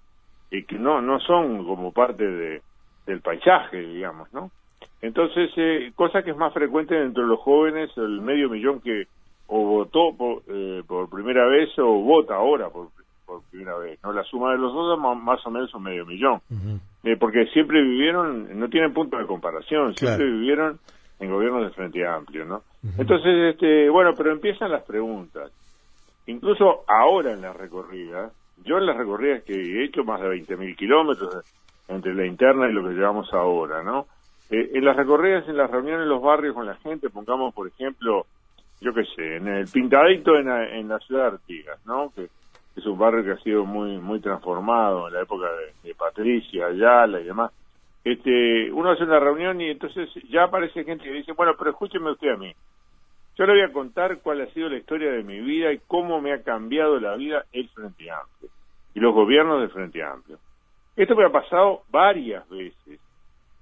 y 0.51 0.63
que 0.63 0.77
no, 0.77 1.01
no 1.01 1.19
son 1.19 1.65
como 1.65 1.91
parte 1.91 2.25
de, 2.25 2.61
del 3.05 3.21
paisaje, 3.21 3.77
digamos, 3.81 4.31
¿no? 4.33 4.51
Entonces, 5.01 5.51
eh, 5.55 5.91
cosa 5.95 6.23
que 6.23 6.31
es 6.31 6.37
más 6.37 6.53
frecuente 6.53 6.99
entre 6.99 7.23
los 7.23 7.39
jóvenes, 7.39 7.89
el 7.97 8.21
medio 8.21 8.49
millón 8.49 8.81
que 8.81 9.07
o 9.49 9.65
votó 9.65 10.15
por, 10.15 10.43
eh, 10.47 10.83
por 10.87 11.09
primera 11.09 11.47
vez 11.47 11.69
o 11.79 11.85
vota 12.01 12.35
ahora 12.35 12.69
por, 12.69 12.89
por, 13.25 13.41
primera 13.49 13.77
vez. 13.77 13.99
no 14.03 14.13
La 14.13 14.23
suma 14.23 14.51
de 14.51 14.59
los 14.59 14.73
dos 14.73 14.99
más 14.99 15.45
o 15.45 15.49
menos 15.51 15.73
un 15.73 15.83
medio 15.83 16.05
millón. 16.05 16.39
eh, 17.03 17.17
porque 17.19 17.45
siempre 17.47 17.81
vivieron, 17.81 18.59
no 18.59 18.69
tienen 18.69 18.93
punto 18.93 19.17
de 19.17 19.25
comparación, 19.25 19.95
siempre 19.95 20.25
vivieron 20.25 20.79
en 21.19 21.31
gobiernos 21.31 21.63
de 21.63 21.71
Frente 21.71 22.07
Amplio, 22.07 22.45
¿no? 22.45 22.61
Entonces, 22.97 23.53
este, 23.53 23.89
bueno, 23.89 24.13
pero 24.15 24.31
empiezan 24.31 24.71
las 24.71 24.83
preguntas. 24.83 25.51
Incluso 26.27 26.83
ahora 26.87 27.33
en 27.33 27.41
las 27.41 27.55
recorridas, 27.55 28.31
yo 28.63 28.77
en 28.77 28.85
las 28.85 28.95
recorridas 28.95 29.43
que 29.43 29.53
he 29.53 29.85
hecho 29.85 30.03
más 30.03 30.21
de 30.21 30.27
20.000 30.27 30.75
kilómetros 30.75 31.43
entre 31.87 32.13
la 32.13 32.25
interna 32.25 32.69
y 32.69 32.73
lo 32.73 32.87
que 32.87 32.93
llevamos 32.93 33.33
ahora, 33.33 33.83
¿no? 33.83 34.05
Eh, 34.51 34.71
en 34.75 34.85
las 34.85 34.95
recorridas, 34.95 35.47
en 35.49 35.57
las 35.57 35.69
reuniones 35.69 36.03
en 36.03 36.09
los 36.09 36.21
barrios 36.21 36.53
con 36.53 36.67
la 36.67 36.75
gente, 36.75 37.09
pongamos 37.09 37.53
por 37.53 37.67
ejemplo 37.67 38.25
yo 38.81 38.93
qué 38.93 39.03
sé, 39.15 39.37
en 39.37 39.47
el 39.47 39.67
Pintadito 39.67 40.37
en 40.37 40.47
la, 40.47 40.69
en 40.69 40.87
la 40.87 40.99
ciudad 40.99 41.23
de 41.23 41.37
Artigas, 41.37 41.85
¿no? 41.85 42.11
Que 42.15 42.29
es 42.75 42.85
un 42.85 42.97
barrio 42.97 43.23
que 43.23 43.31
ha 43.31 43.43
sido 43.43 43.65
muy 43.65 43.97
muy 43.97 44.21
transformado 44.21 45.07
en 45.07 45.13
la 45.13 45.21
época 45.21 45.47
de, 45.83 45.93
Patricia, 45.95 46.67
Ayala 46.67 47.19
y 47.19 47.25
demás. 47.25 47.51
Este, 48.03 48.71
uno 48.71 48.91
hace 48.91 49.03
una 49.03 49.19
reunión 49.19 49.59
y 49.59 49.69
entonces 49.69 50.09
ya 50.29 50.45
aparece 50.45 50.85
gente 50.85 51.03
que 51.03 51.11
dice, 51.11 51.33
bueno, 51.33 51.55
pero 51.57 51.71
escúcheme 51.71 52.11
usted 52.11 52.29
a 52.29 52.37
mí. 52.37 52.53
Yo 53.37 53.45
le 53.45 53.53
voy 53.53 53.61
a 53.61 53.73
contar 53.73 54.19
cuál 54.19 54.41
ha 54.41 54.47
sido 54.47 54.69
la 54.69 54.77
historia 54.77 55.11
de 55.11 55.23
mi 55.23 55.39
vida 55.41 55.71
y 55.71 55.79
cómo 55.87 56.21
me 56.21 56.33
ha 56.33 56.43
cambiado 56.43 56.99
la 56.99 57.15
vida 57.15 57.45
el 57.51 57.67
Frente 57.69 58.09
Amplio 58.09 58.49
y 58.93 58.99
los 58.99 59.13
gobiernos 59.13 59.59
del 59.61 59.69
Frente 59.69 60.01
Amplio. 60.03 60.37
Esto 60.95 61.15
me 61.15 61.25
ha 61.25 61.31
pasado 61.31 61.83
varias 61.89 62.47
veces. 62.49 62.99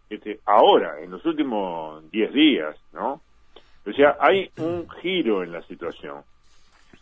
Este, 0.10 0.40
ahora, 0.46 1.02
en 1.02 1.12
los 1.12 1.26
últimos 1.26 2.10
10 2.12 2.34
días, 2.34 2.76
¿no? 2.94 3.22
O 3.88 3.94
sea, 3.94 4.18
hay 4.20 4.52
un 4.58 4.90
giro 5.02 5.44
en 5.44 5.54
la 5.54 5.62
situación. 5.64 6.22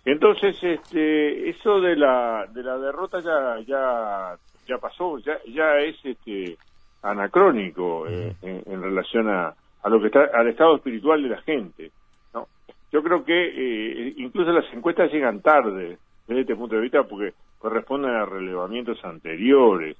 Entonces, 0.05 0.55
este, 0.61 1.49
eso 1.49 1.81
de 1.81 1.95
la 1.95 2.45
de 2.53 2.61
la 2.61 2.77
derrota 2.77 3.19
ya 3.19 3.59
ya 3.65 4.35
ya 4.67 4.77
pasó, 4.77 5.17
ya 5.19 5.39
ya 5.47 5.79
es 5.79 5.97
este 6.03 6.57
anacrónico 7.01 8.07
eh, 8.07 8.35
en, 8.41 8.81
relación 8.81 9.29
a, 9.29 9.53
a 9.81 9.89
lo 9.89 9.99
que 9.99 10.07
está 10.07 10.29
al 10.33 10.47
estado 10.47 10.75
espiritual 10.75 11.23
de 11.23 11.29
la 11.29 11.41
gente. 11.41 11.91
¿no? 12.33 12.47
Yo 12.91 13.01
creo 13.03 13.23
que 13.23 13.33
eh, 13.33 14.13
incluso 14.17 14.51
las 14.51 14.71
encuestas 14.73 15.11
llegan 15.11 15.41
tarde 15.41 15.97
desde 16.27 16.41
este 16.41 16.55
punto 16.55 16.75
de 16.75 16.81
vista 16.81 17.03
porque 17.03 17.33
corresponden 17.57 18.11
a 18.11 18.25
relevamientos 18.25 19.03
anteriores 19.03 19.97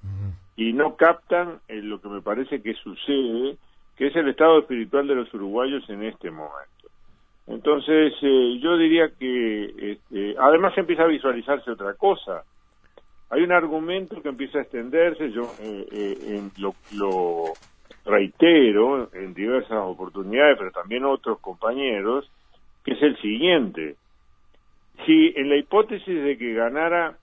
y 0.56 0.74
no 0.74 0.96
captan 0.96 1.60
eh, 1.68 1.82
lo 1.82 2.00
que 2.00 2.10
me 2.10 2.22
parece 2.22 2.62
que 2.62 2.74
sucede, 2.75 3.58
que 3.98 4.08
es 4.08 4.15
el 4.15 4.30
estado 4.30 4.60
espiritual 4.60 5.08
de 5.08 5.15
los 5.15 5.34
uruguayos 5.34 5.88
en 5.89 6.04
este 6.04 6.30
momento. 6.30 6.75
Entonces, 7.48 8.14
eh, 8.22 8.60
yo 8.60 8.78
diría 8.78 9.10
que 9.18 9.92
este, 9.92 10.36
además 10.40 10.78
empieza 10.78 11.04
a 11.04 11.08
visualizarse 11.08 11.72
otra 11.72 11.94
cosa. 11.94 12.44
Hay 13.30 13.42
un 13.42 13.52
argumento 13.52 14.22
que 14.22 14.30
empieza 14.30 14.60
a 14.60 14.62
extenderse, 14.62 15.32
yo 15.32 15.44
eh, 15.60 15.88
eh 15.92 16.50
lo, 16.58 16.74
lo, 16.94 17.54
reitero 18.06 19.10
en 19.14 19.34
diversas 19.34 19.80
oportunidades, 19.84 20.58
pero 20.58 20.72
también 20.72 21.06
otros 21.06 21.40
compañeros, 21.40 22.30
que 22.84 22.94
es 22.94 23.02
el 23.02 23.18
siguiente. 23.18 23.96
Si 25.06 25.34
en 25.36 25.50
la 25.50 25.58
hipótesis 25.58 26.24
de 26.24 26.38
que 26.38 26.54
ganara 26.54 27.18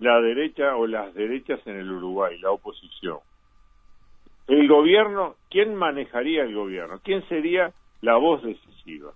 la 0.00 0.20
derecha 0.20 0.76
o 0.76 0.86
las 0.86 1.12
derechas 1.14 1.60
en 1.66 1.76
el 1.76 1.90
Uruguay, 1.90 2.38
la 2.38 2.50
oposición, 2.50 3.18
el 4.46 4.66
gobierno, 4.66 5.34
¿quién 5.50 5.74
manejaría 5.74 6.42
el 6.42 6.54
gobierno? 6.54 7.00
¿Quién 7.04 7.22
sería 7.28 7.70
la 8.00 8.16
voz 8.16 8.42
decisiva. 8.42 9.12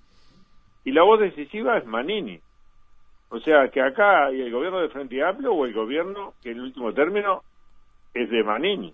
Y 0.84 0.92
la 0.92 1.02
voz 1.02 1.20
decisiva 1.20 1.78
es 1.78 1.86
Manini. 1.86 2.40
O 3.30 3.40
sea, 3.40 3.68
que 3.68 3.80
acá 3.80 4.26
hay 4.26 4.42
el 4.42 4.52
gobierno 4.52 4.80
de 4.80 4.88
Frente 4.88 5.22
Amplio 5.22 5.54
o 5.54 5.64
el 5.64 5.72
gobierno 5.72 6.34
que 6.42 6.50
en 6.50 6.60
último 6.60 6.92
término 6.92 7.42
es 8.12 8.28
de 8.30 8.42
Manini. 8.42 8.92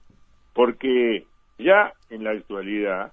Porque 0.54 1.26
ya 1.58 1.92
en 2.10 2.24
la 2.24 2.30
actualidad 2.30 3.12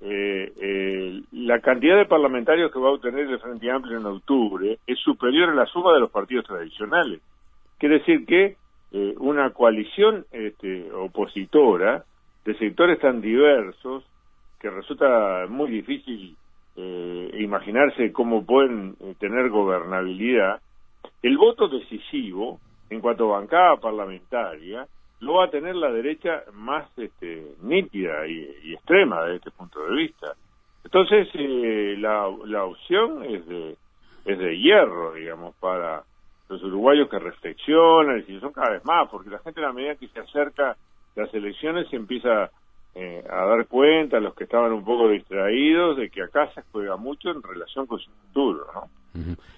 eh, 0.00 0.52
eh, 0.60 1.22
la 1.32 1.60
cantidad 1.60 1.96
de 1.96 2.04
parlamentarios 2.04 2.70
que 2.70 2.78
va 2.78 2.88
a 2.88 2.92
obtener 2.92 3.26
el 3.26 3.40
Frente 3.40 3.70
Amplio 3.70 3.98
en 3.98 4.04
octubre 4.04 4.78
es 4.86 4.98
superior 4.98 5.48
a 5.48 5.54
la 5.54 5.66
suma 5.66 5.94
de 5.94 6.00
los 6.00 6.10
partidos 6.10 6.44
tradicionales. 6.44 7.20
Quiere 7.78 8.00
decir 8.00 8.26
que 8.26 8.56
eh, 8.92 9.14
una 9.18 9.50
coalición 9.50 10.26
este, 10.32 10.92
opositora 10.92 12.04
de 12.44 12.58
sectores 12.58 13.00
tan 13.00 13.22
diversos 13.22 14.04
que 14.60 14.70
resulta 14.70 15.46
muy 15.48 15.70
difícil 15.70 16.36
eh, 16.76 17.30
imaginarse 17.38 18.12
cómo 18.12 18.44
pueden 18.44 18.96
eh, 19.00 19.14
tener 19.18 19.48
gobernabilidad, 19.48 20.60
el 21.22 21.38
voto 21.38 21.68
decisivo 21.68 22.60
en 22.90 23.00
cuanto 23.00 23.34
a 23.34 23.38
bancada 23.38 23.76
parlamentaria 23.76 24.86
lo 25.20 25.34
va 25.34 25.46
a 25.46 25.50
tener 25.50 25.74
la 25.74 25.90
derecha 25.90 26.42
más 26.52 26.86
este, 26.98 27.54
nítida 27.62 28.26
y, 28.26 28.74
extrema 28.74 29.22
desde 29.22 29.36
este 29.36 29.50
punto 29.52 29.82
de 29.86 29.96
vista. 29.96 30.34
Entonces, 30.84 31.28
eh, 31.34 31.96
la, 31.98 32.30
la 32.44 32.64
opción 32.64 33.24
es 33.24 33.46
de, 33.46 33.76
es 34.26 34.38
de 34.38 34.58
hierro, 34.58 35.14
digamos, 35.14 35.54
para 35.56 36.02
los 36.48 36.62
uruguayos 36.62 37.08
que 37.08 37.18
reflexionan, 37.18 38.24
y 38.28 38.38
son 38.38 38.52
cada 38.52 38.72
vez 38.72 38.84
más, 38.84 39.08
porque 39.08 39.30
la 39.30 39.38
gente 39.38 39.60
a 39.60 39.64
la 39.64 39.72
medida 39.72 39.96
que 39.96 40.08
se 40.08 40.20
acerca 40.20 40.76
las 41.16 41.32
elecciones 41.32 41.88
se 41.88 41.96
empieza 41.96 42.50
eh, 42.98 43.22
a 43.28 43.44
dar 43.44 43.66
cuenta 43.66 44.16
a 44.16 44.20
los 44.20 44.34
que 44.34 44.44
estaban 44.44 44.72
un 44.72 44.82
poco 44.82 45.10
distraídos 45.10 45.98
de 45.98 46.08
que 46.08 46.22
acá 46.22 46.50
se 46.54 46.62
juega 46.72 46.96
mucho 46.96 47.28
en 47.28 47.42
relación 47.42 47.86
con 47.86 47.98
su 47.98 48.10
futuro, 48.10 48.66
¿no? 48.74 48.88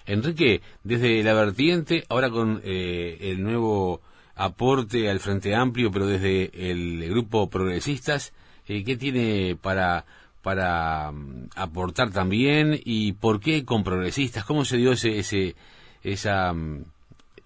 Enrique, 0.05 0.61
desde 0.83 1.23
la 1.23 1.33
vertiente, 1.33 2.03
ahora 2.09 2.29
con 2.29 2.61
eh, 2.65 3.17
el 3.21 3.41
nuevo 3.41 4.01
aporte 4.35 5.09
al 5.09 5.21
Frente 5.21 5.55
Amplio, 5.55 5.89
pero 5.89 6.05
desde 6.05 6.51
el 6.69 7.09
grupo 7.09 7.49
Progresistas, 7.49 8.33
eh, 8.67 8.83
¿qué 8.83 8.97
tiene 8.97 9.55
para 9.55 10.05
para 10.41 11.11
mm, 11.11 11.49
aportar 11.55 12.11
también 12.11 12.77
y 12.83 13.13
por 13.13 13.39
qué 13.39 13.63
con 13.63 13.85
Progresistas? 13.85 14.43
¿Cómo 14.43 14.65
se 14.65 14.75
dio 14.75 14.91
ese 14.91 15.17
ese 15.17 15.55
esa 16.03 16.51
mm, 16.51 16.83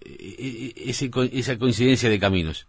e, 0.04 0.10
e, 0.10 0.66
e, 0.76 0.90
ese, 0.90 1.08
esa 1.32 1.56
coincidencia 1.56 2.10
de 2.10 2.18
caminos? 2.18 2.66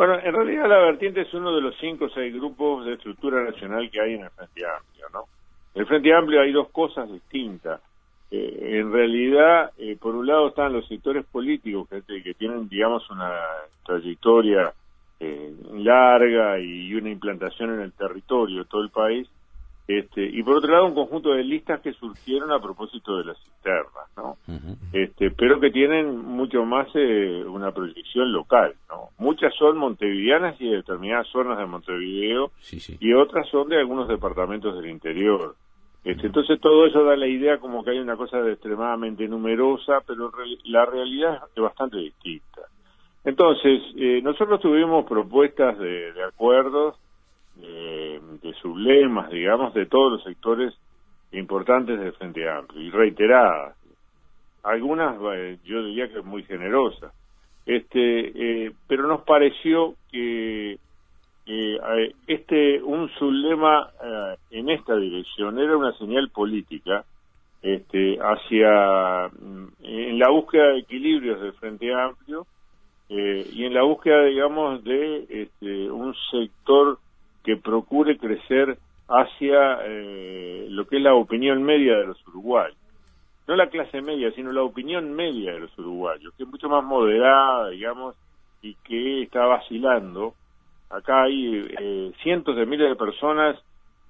Bueno, 0.00 0.18
en 0.18 0.32
realidad 0.32 0.66
la 0.66 0.78
vertiente 0.78 1.20
es 1.20 1.34
uno 1.34 1.54
de 1.54 1.60
los 1.60 1.76
cinco 1.78 2.06
o 2.06 2.08
seis 2.08 2.32
grupos 2.32 2.86
de 2.86 2.94
estructura 2.94 3.44
nacional 3.44 3.90
que 3.90 4.00
hay 4.00 4.14
en 4.14 4.22
el 4.22 4.30
Frente 4.30 4.62
Amplio, 4.64 5.06
¿no? 5.12 5.24
En 5.74 5.82
el 5.82 5.86
Frente 5.86 6.14
Amplio 6.14 6.40
hay 6.40 6.52
dos 6.52 6.70
cosas 6.70 7.12
distintas. 7.12 7.82
Eh, 8.30 8.78
en 8.80 8.90
realidad, 8.90 9.72
eh, 9.76 9.98
por 10.00 10.14
un 10.14 10.26
lado 10.26 10.48
están 10.48 10.72
los 10.72 10.88
sectores 10.88 11.26
políticos 11.26 11.86
que, 11.90 12.22
que 12.22 12.32
tienen, 12.32 12.66
digamos, 12.66 13.10
una 13.10 13.30
trayectoria 13.84 14.72
eh, 15.20 15.52
larga 15.74 16.58
y 16.58 16.94
una 16.94 17.10
implantación 17.10 17.74
en 17.74 17.80
el 17.80 17.92
territorio 17.92 18.60
de 18.60 18.70
todo 18.70 18.80
el 18.80 18.88
país, 18.88 19.28
este, 19.90 20.24
y 20.24 20.40
por 20.44 20.58
otro 20.58 20.70
lado, 20.72 20.86
un 20.86 20.94
conjunto 20.94 21.30
de 21.30 21.42
listas 21.42 21.80
que 21.80 21.92
surgieron 21.94 22.52
a 22.52 22.60
propósito 22.60 23.16
de 23.16 23.24
las 23.24 23.38
cisternas, 23.42 24.06
¿no? 24.16 24.36
este, 24.92 25.32
pero 25.32 25.58
que 25.58 25.72
tienen 25.72 26.16
mucho 26.16 26.64
más 26.64 26.86
eh, 26.94 27.42
una 27.44 27.72
proyección 27.72 28.32
local, 28.32 28.74
¿no? 28.88 29.08
Muchas 29.18 29.52
son 29.58 29.78
montevideanas 29.78 30.60
y 30.60 30.68
de 30.68 30.76
determinadas 30.76 31.26
zonas 31.32 31.58
de 31.58 31.66
Montevideo, 31.66 32.52
y 33.00 33.12
otras 33.14 33.48
son 33.48 33.68
de 33.68 33.78
algunos 33.78 34.06
departamentos 34.06 34.76
del 34.76 34.90
interior. 34.90 35.56
Este, 36.04 36.28
Entonces 36.28 36.60
todo 36.60 36.86
eso 36.86 37.02
da 37.02 37.16
la 37.16 37.26
idea 37.26 37.58
como 37.58 37.82
que 37.82 37.90
hay 37.90 37.98
una 37.98 38.16
cosa 38.16 38.48
extremadamente 38.48 39.26
numerosa, 39.26 40.02
pero 40.06 40.30
la 40.66 40.86
realidad 40.86 41.40
es 41.52 41.62
bastante 41.62 41.96
distinta. 41.96 42.62
Entonces, 43.24 43.82
eh, 43.96 44.20
nosotros 44.22 44.60
tuvimos 44.60 45.04
propuestas 45.04 45.76
de, 45.80 46.12
de 46.12 46.22
acuerdos 46.22 46.94
de 48.80 48.94
sublemas, 48.94 49.30
digamos, 49.30 49.74
de 49.74 49.86
todos 49.86 50.12
los 50.12 50.24
sectores 50.24 50.74
importantes 51.32 51.98
del 51.98 52.12
Frente 52.12 52.48
Amplio, 52.48 52.82
y 52.82 52.90
reiteradas. 52.90 53.76
Algunas, 54.62 55.16
eh, 55.34 55.58
yo 55.64 55.84
diría 55.84 56.08
que 56.08 56.20
muy 56.22 56.42
generosas. 56.44 57.12
Este, 57.66 58.66
eh, 58.66 58.72
pero 58.86 59.06
nos 59.06 59.22
pareció 59.22 59.94
que 60.10 60.78
eh, 61.46 62.14
este 62.26 62.82
un 62.82 63.08
sublema 63.10 63.90
en 64.50 64.70
esta 64.70 64.96
dirección 64.96 65.58
era 65.58 65.76
una 65.76 65.92
señal 65.98 66.30
política 66.30 67.04
este, 67.62 68.18
hacia 68.18 69.28
mm, 69.28 69.68
en 69.82 70.18
la 70.18 70.30
búsqueda 70.30 70.68
de 70.68 70.78
equilibrios 70.78 71.40
del 71.40 71.52
Frente 71.54 71.92
Amplio 71.92 72.46
y 73.08 73.64
en 73.64 73.74
la 73.74 73.82
búsqueda, 73.82 74.24
digamos, 74.24 74.84
de 74.84 75.26
este, 75.28 75.90
un 75.90 76.14
sector 76.30 76.98
que 77.44 77.56
procure 77.56 78.18
crecer 78.18 78.78
hacia 79.08 79.80
eh, 79.84 80.66
lo 80.68 80.86
que 80.86 80.96
es 80.98 81.02
la 81.02 81.14
opinión 81.14 81.62
media 81.62 81.96
de 81.96 82.06
los 82.06 82.28
uruguayos. 82.28 82.76
No 83.48 83.56
la 83.56 83.68
clase 83.68 84.00
media, 84.00 84.30
sino 84.32 84.52
la 84.52 84.62
opinión 84.62 85.12
media 85.14 85.52
de 85.52 85.60
los 85.60 85.78
uruguayos, 85.78 86.32
que 86.36 86.44
es 86.44 86.48
mucho 86.48 86.68
más 86.68 86.84
moderada, 86.84 87.70
digamos, 87.70 88.14
y 88.62 88.74
que 88.84 89.22
está 89.22 89.44
vacilando. 89.46 90.34
Acá 90.90 91.24
hay 91.24 91.66
eh, 91.78 92.12
cientos 92.22 92.56
de 92.56 92.66
miles 92.66 92.88
de 92.88 92.96
personas 92.96 93.56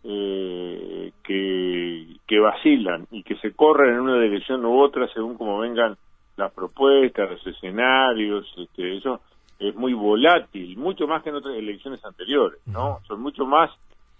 eh, 0.04 1.12
que, 1.22 2.06
que 2.26 2.38
vacilan 2.38 3.06
y 3.10 3.22
que 3.22 3.37
se 3.37 3.52
corren 3.52 3.94
en 3.94 4.00
una 4.00 4.20
dirección 4.20 4.64
u 4.64 4.80
otra 4.80 5.08
según 5.12 5.37
como 5.37 5.58
vengan 5.58 5.96
las 6.37 6.52
propuestas, 6.52 7.30
los 7.30 7.46
escenarios, 7.46 8.46
este, 8.58 8.96
eso 8.96 9.20
es 9.61 9.75
muy 9.76 9.93
volátil, 9.93 10.76
mucho 10.76 11.07
más 11.07 11.23
que 11.23 11.29
en 11.29 11.37
otras 11.37 11.55
elecciones 11.55 12.05
anteriores, 12.05 12.61
¿no? 12.67 12.99
Son 13.07 13.21
mucho 13.21 13.47
más 13.47 13.71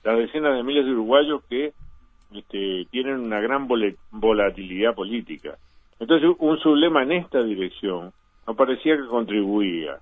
las 0.05 0.17
decenas 0.19 0.55
de 0.55 0.63
miles 0.63 0.85
de 0.85 0.93
uruguayos 0.93 1.43
que 1.49 1.73
este, 2.33 2.87
tienen 2.91 3.19
una 3.19 3.41
gran 3.41 3.67
volatilidad 3.67 4.95
política. 4.95 5.57
Entonces, 5.99 6.31
un 6.39 6.59
sublema 6.59 7.03
en 7.03 7.13
esta 7.13 7.43
dirección 7.43 8.13
no 8.47 8.55
parecía 8.55 8.97
que 8.97 9.07
contribuía. 9.07 9.99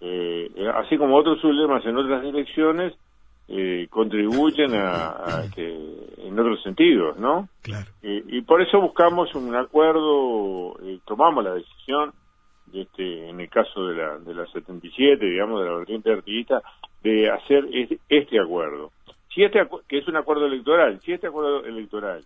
Eh, 0.00 0.50
así 0.74 0.96
como 0.96 1.16
otros 1.16 1.40
sublemas 1.40 1.84
en 1.84 1.96
otras 1.96 2.22
direcciones, 2.22 2.94
eh, 3.48 3.86
contribuyen 3.90 4.74
a, 4.74 5.44
que 5.54 5.68
en 6.18 6.38
otros 6.38 6.60
sentidos, 6.62 7.16
¿no? 7.18 7.48
Claro. 7.62 7.86
Eh, 8.02 8.24
y 8.26 8.40
por 8.42 8.60
eso 8.60 8.80
buscamos 8.80 9.32
un 9.36 9.54
acuerdo, 9.54 10.76
eh, 10.82 10.98
tomamos 11.06 11.44
la 11.44 11.54
decisión, 11.54 12.10
de 12.10 12.25
este, 12.80 13.28
en 13.28 13.40
el 13.40 13.48
caso 13.48 13.86
de 13.86 13.96
la, 13.96 14.18
de 14.18 14.34
la 14.34 14.46
77, 14.46 15.24
digamos, 15.24 15.62
de 15.62 15.68
la 15.68 15.76
vertiente 15.76 16.12
artillista, 16.12 16.62
de 17.02 17.30
hacer 17.30 17.64
este, 18.08 18.40
acuerdo. 18.40 18.92
Si 19.34 19.42
este 19.42 19.60
que 19.88 19.98
es 19.98 20.08
un 20.08 20.16
acuerdo 20.16 20.46
electoral, 20.46 21.00
si 21.02 21.12
este 21.12 21.26
acuerdo 21.26 21.64
electoral 21.64 22.22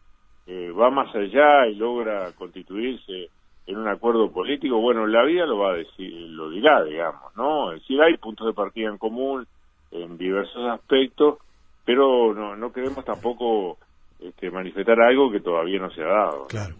va 0.48 0.90
más 0.90 1.14
allá 1.14 1.68
y 1.68 1.76
logra 1.76 2.32
constituirse 2.32 3.30
en 3.66 3.76
un 3.76 3.88
acuerdo 3.88 4.30
político, 4.30 4.80
bueno, 4.80 5.06
la 5.06 5.24
vida 5.24 5.46
lo 5.46 5.58
va 5.58 5.72
a 5.72 5.76
decir, 5.76 6.12
lo 6.12 6.50
dirá, 6.50 6.82
digamos, 6.84 7.36
¿no? 7.36 7.72
Es 7.72 7.80
decir, 7.82 8.00
hay 8.02 8.16
puntos 8.16 8.46
de 8.46 8.52
partida 8.52 8.88
en 8.88 8.98
común, 8.98 9.46
en 9.90 10.18
diversos 10.18 10.64
aspectos, 10.70 11.38
pero 11.84 12.34
no, 12.34 12.56
no 12.56 12.72
queremos 12.72 13.04
tampoco 13.04 13.78
este, 14.20 14.50
manifestar 14.50 15.00
algo 15.00 15.30
que 15.30 15.40
todavía 15.40 15.80
no 15.80 15.90
se 15.90 16.02
ha 16.02 16.06
dado. 16.06 16.46
Claro. 16.48 16.74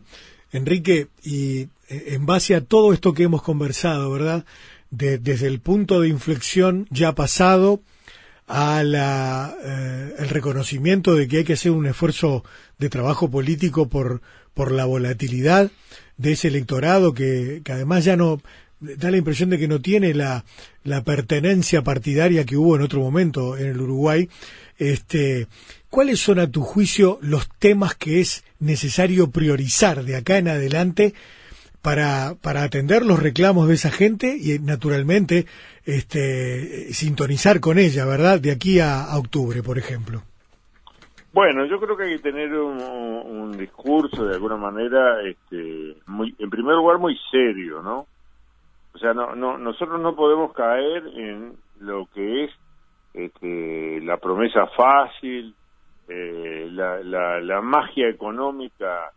Enrique, 0.52 1.09
y 1.23 1.61
eh, 1.61 1.69
en 1.88 2.26
base 2.26 2.54
a 2.54 2.64
todo 2.64 2.92
esto 2.92 3.14
que 3.14 3.25
hemos 3.25 3.42
conversado, 3.42 4.11
¿verdad? 4.11 4.45
desde 4.90 5.47
el 5.47 5.61
punto 5.61 6.00
de 6.00 6.09
inflexión 6.09 6.88
ya 6.90 7.14
pasado 7.14 7.80
a 8.49 8.83
la, 8.83 9.54
eh, 9.64 10.14
el 10.19 10.28
reconocimiento 10.28 11.14
de 11.14 11.28
que 11.28 11.38
hay 11.38 11.45
que 11.45 11.52
hacer 11.52 11.71
un 11.71 11.87
esfuerzo 11.87 12.42
de 12.78 12.88
trabajo 12.88 13.30
político 13.30 13.88
por, 13.88 14.21
por 14.52 14.73
la 14.73 14.87
volatilidad 14.87 15.71
de 16.16 16.33
ese 16.33 16.49
electorado 16.49 17.14
que, 17.14 17.62
que 17.64 17.73
además 17.73 18.04
ya 18.04 18.16
no 18.16 18.42
da 18.81 19.11
la 19.11 19.19
impresión 19.19 19.51
de 19.51 19.59
que 19.59 19.69
no 19.69 19.81
tiene 19.81 20.15
la, 20.15 20.45
la 20.85 21.03
pertenencia 21.03 21.83
partidaria 21.83 22.45
que 22.45 22.57
hubo 22.57 22.77
en 22.77 22.83
otro 22.83 23.01
momento 23.01 23.57
en 23.57 23.69
el 23.69 23.81
Uruguay. 23.81 24.29
Este, 24.79 25.47
¿Cuáles 25.91 26.21
son 26.21 26.39
a 26.39 26.51
tu 26.51 26.63
juicio 26.63 27.19
los 27.21 27.49
temas 27.59 27.95
que 27.95 28.21
es 28.21 28.45
necesario 28.59 29.31
priorizar 29.31 30.05
de 30.05 30.17
acá 30.17 30.39
en 30.39 30.49
adelante 30.49 31.15
para, 31.83 32.35
para 32.41 32.63
atender 32.63 33.05
los 33.05 33.23
reclamos 33.23 33.69
de 33.69 33.75
esa 33.75 33.91
gente 33.91 34.37
y 34.39 34.59
naturalmente 34.59 35.47
este, 35.85 36.93
sintonizar 36.93 37.61
con 37.61 37.79
ella, 37.79 38.05
¿verdad? 38.07 38.41
De 38.41 38.53
aquí 38.53 38.81
a, 38.81 39.17
octubre, 39.17 39.63
por 39.63 39.79
ejemplo. 39.79 40.23
Bueno, 41.33 41.65
yo 41.67 41.79
creo 41.79 41.97
que 41.97 42.05
hay 42.05 42.17
que 42.17 42.23
tener 42.23 42.53
un, 42.55 42.81
un 42.81 43.57
discurso 43.57 44.25
de 44.25 44.35
alguna 44.35 44.57
manera, 44.57 45.23
este, 45.23 45.97
muy, 46.07 46.35
en 46.39 46.51
primer 46.51 46.75
lugar, 46.75 46.99
muy 46.99 47.17
serio, 47.31 47.83
¿no? 47.83 48.07
Sea, 49.00 49.14
no, 49.14 49.35
no, 49.35 49.57
nosotros 49.57 49.99
no 49.99 50.14
podemos 50.14 50.52
caer 50.52 51.07
en 51.14 51.57
lo 51.80 52.07
que 52.12 52.45
es 52.45 52.50
este, 53.14 54.00
la 54.02 54.19
promesa 54.19 54.66
fácil, 54.66 55.54
eh, 56.07 56.69
la, 56.71 57.00
la, 57.00 57.40
la, 57.40 57.62
magia 57.62 58.09
económica 58.09 59.11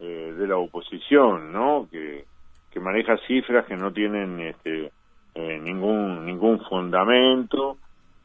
eh, 0.00 0.34
de 0.36 0.46
la 0.48 0.56
oposición, 0.56 1.52
¿no? 1.52 1.86
Que, 1.88 2.24
que 2.72 2.80
maneja 2.80 3.16
cifras 3.28 3.64
que 3.66 3.76
no 3.76 3.92
tienen 3.92 4.40
este, 4.40 4.90
eh, 5.34 5.60
ningún 5.62 6.26
ningún 6.26 6.58
fundamento. 6.64 7.76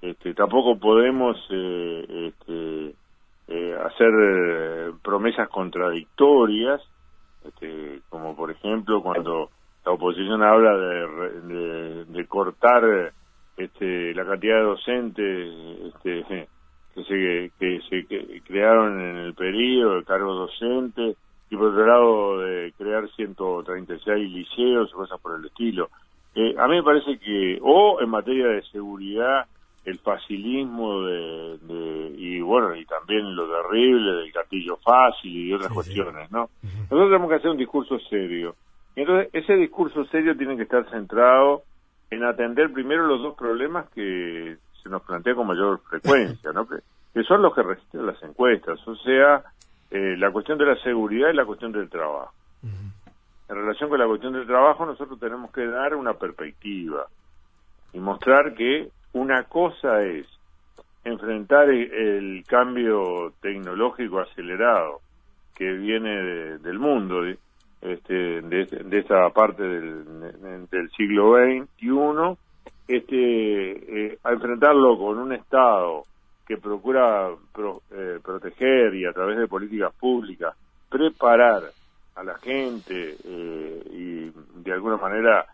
Este, 0.02 0.34
tampoco 0.34 0.80
podemos 0.80 1.38
este, 1.50 2.96
hacer 3.86 4.94
promesas 5.04 5.48
contradictorias, 5.48 6.82
este, 7.46 8.02
como 8.10 8.36
por 8.36 8.50
ejemplo 8.50 9.02
cuando 9.04 9.50
la 9.86 9.92
oposición 9.92 10.42
habla 10.44 10.78
de, 10.78 12.06
de, 12.06 12.28
cortar 12.28 13.14
este, 13.58 14.14
la 14.14 14.26
cantidad 14.26 14.58
de 14.58 14.64
docentes 14.64 15.54
este, 15.94 16.48
que 16.96 17.04
se 17.04 17.52
que 17.60 17.82
se 17.90 18.42
crearon 18.44 19.00
en 19.00 19.18
el 19.18 19.34
periodo 19.34 19.98
de 19.98 20.04
cargos 20.04 20.50
docentes 20.50 21.18
y 21.50 21.56
por 21.56 21.68
otro 21.68 21.86
lado 21.86 22.40
de 22.40 22.74
crear 22.78 23.08
136 23.16 24.32
liceos 24.32 24.94
o 24.94 24.98
cosas 24.98 25.20
por 25.22 25.40
el 25.40 25.46
estilo. 25.46 25.90
Eh, 26.36 26.56
a 26.58 26.68
mí 26.68 26.78
me 26.78 26.84
parece 26.84 27.20
que, 27.20 27.60
o 27.62 28.02
en 28.02 28.10
materia 28.10 28.48
de 28.48 28.64
seguridad, 28.64 29.46
el 29.86 30.00
facilismo 30.00 31.04
de, 31.04 31.58
de, 31.62 32.16
y 32.18 32.42
bueno, 32.42 32.76
y 32.76 32.86
también 32.86 33.36
lo 33.36 33.48
terrible 33.48 34.14
del 34.14 34.32
gatillo 34.32 34.78
fácil 34.78 35.32
y 35.32 35.54
otras 35.54 35.72
cuestiones, 35.72 36.32
¿no? 36.32 36.50
Nosotros 36.64 37.10
tenemos 37.10 37.30
que 37.30 37.36
hacer 37.36 37.52
un 37.52 37.58
discurso 37.58 38.00
serio. 38.10 38.56
Entonces, 39.04 39.30
ese 39.34 39.58
discurso 39.58 40.06
serio 40.06 40.38
tiene 40.38 40.56
que 40.56 40.64
estar 40.64 40.90
centrado 40.90 41.64
en 42.10 42.24
atender 42.24 42.72
primero 42.72 43.06
los 43.06 43.22
dos 43.22 43.36
problemas 43.36 43.90
que 43.90 44.56
se 44.82 44.88
nos 44.88 45.02
plantea 45.02 45.36
con 45.36 45.46
mayor 45.46 45.82
frecuencia, 45.82 46.54
¿no? 46.54 46.66
Que, 46.66 47.24
son 47.24 47.42
los 47.42 47.54
que 47.54 47.64
resisten 47.64 48.06
las 48.06 48.24
encuestas, 48.24 48.80
o 48.88 48.96
sea, 48.96 49.44
eh, 49.92 50.16
la 50.18 50.32
cuestión 50.32 50.58
de 50.58 50.68
la 50.68 50.78
seguridad 50.78 51.30
y 51.30 51.36
la 51.36 51.44
cuestión 51.44 51.74
del 51.74 51.90
trabajo. 51.90 52.32
En 52.64 53.56
relación 53.56 53.90
con 53.90 54.00
la 54.00 54.08
cuestión 54.08 54.32
del 54.32 54.48
trabajo, 54.48 54.86
nosotros 54.86 55.20
tenemos 55.20 55.52
que 55.52 55.68
dar 55.68 55.96
una 55.96 56.14
perspectiva 56.14 57.06
y 57.92 58.00
mostrar 58.00 58.54
que 58.56 58.88
una 59.12 59.44
cosa 59.44 60.02
es 60.02 60.26
enfrentar 61.04 61.70
el, 61.70 62.46
cambio 62.48 63.34
tecnológico 63.42 64.22
acelerado 64.22 65.02
que 65.56 65.70
viene 65.74 66.58
del 66.60 66.80
mundo, 66.80 67.22
este, 67.84 68.42
de, 68.42 68.98
esta 68.98 69.30
parte 69.32 69.62
del, 69.62 70.90
siglo 70.96 71.36
XXI, 71.36 72.38
este, 72.88 74.06
eh, 74.06 74.20
a 74.24 74.32
enfrentarlo 74.32 74.98
con 74.98 75.18
un 75.18 75.34
Estado 75.34 76.04
que 76.48 76.58
procura 76.58 77.30
eh, 77.92 78.20
proteger 78.24 78.96
y 78.96 79.06
a 79.06 79.12
través 79.12 79.38
de 79.38 79.48
políticas 79.48 79.94
públicas 79.96 80.56
preparar 80.90 81.64
a 82.16 82.24
la 82.24 82.36
gente 82.36 83.18
eh, 83.26 83.84
y 83.92 84.62
de 84.62 84.72
alguna 84.72 84.98
manera 84.98 85.46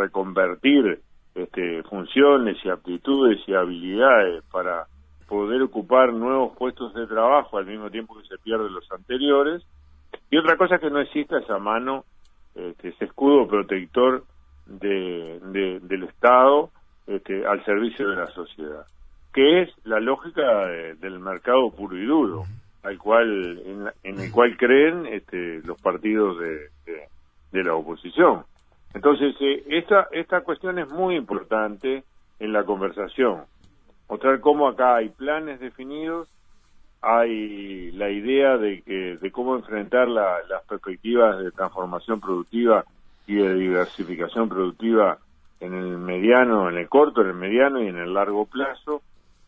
reconvertir 0.00 1.02
este, 1.34 1.82
funciones 1.82 2.56
y 2.64 2.70
aptitudes 2.70 3.40
y 3.46 3.52
habilidades 3.52 4.42
para 4.50 4.86
poder 5.28 5.60
ocupar 5.60 6.14
nuevos 6.14 6.56
puestos 6.56 6.94
de 6.94 7.06
trabajo 7.06 7.58
al 7.58 7.66
mismo 7.66 7.90
tiempo 7.90 8.16
que 8.16 8.26
se 8.26 8.38
pierden 8.38 8.72
los 8.72 8.90
anteriores, 8.90 9.62
y 10.30 10.36
otra 10.36 10.56
cosa 10.56 10.76
es 10.76 10.80
que 10.80 10.90
no 10.90 11.00
exista 11.00 11.38
esa 11.38 11.58
mano, 11.58 12.04
este, 12.54 12.88
ese 12.88 13.06
escudo 13.06 13.46
protector 13.48 14.24
de, 14.66 15.40
del 15.82 16.02
Estado 16.04 16.70
este, 17.06 17.46
al 17.46 17.64
servicio 17.64 18.08
de 18.10 18.16
la 18.16 18.26
sociedad, 18.26 18.86
que 19.32 19.62
es 19.62 19.70
la 19.84 20.00
lógica 20.00 20.66
del 21.00 21.18
mercado 21.20 21.70
puro 21.70 21.96
y 21.96 22.04
duro, 22.04 22.44
al 22.82 22.98
cual 22.98 23.90
en, 24.02 24.20
el 24.20 24.30
cual 24.30 24.56
creen 24.56 25.06
este, 25.06 25.60
los 25.64 25.80
partidos 25.80 26.38
de, 26.38 26.68
de, 27.52 27.64
la 27.64 27.74
oposición. 27.74 28.44
Entonces, 28.94 29.34
eh, 29.40 29.64
esta, 29.68 30.08
esta 30.12 30.42
cuestión 30.42 30.78
es 30.78 30.90
muy 30.90 31.16
importante 31.16 32.04
en 32.38 32.52
la 32.52 32.64
conversación. 32.64 33.44
Mostrar 34.08 34.40
cómo 34.40 34.68
acá 34.68 34.96
hay 34.96 35.08
planes 35.08 35.60
definidos 35.60 36.28
hay 37.00 37.92
la 37.92 38.10
idea 38.10 38.56
de 38.56 38.82
que 38.82 39.16
de 39.16 39.30
cómo 39.30 39.56
enfrentar 39.56 40.08
las 40.08 40.62
perspectivas 40.68 41.38
de 41.38 41.50
transformación 41.52 42.20
productiva 42.20 42.84
y 43.26 43.34
de 43.34 43.54
diversificación 43.54 44.48
productiva 44.48 45.18
en 45.60 45.74
el 45.74 45.98
mediano, 45.98 46.68
en 46.68 46.76
el 46.76 46.88
corto, 46.88 47.22
en 47.22 47.28
el 47.28 47.34
mediano 47.34 47.82
y 47.82 47.88
en 47.88 47.98
el 47.98 48.14
largo 48.14 48.46
plazo, 48.46 49.02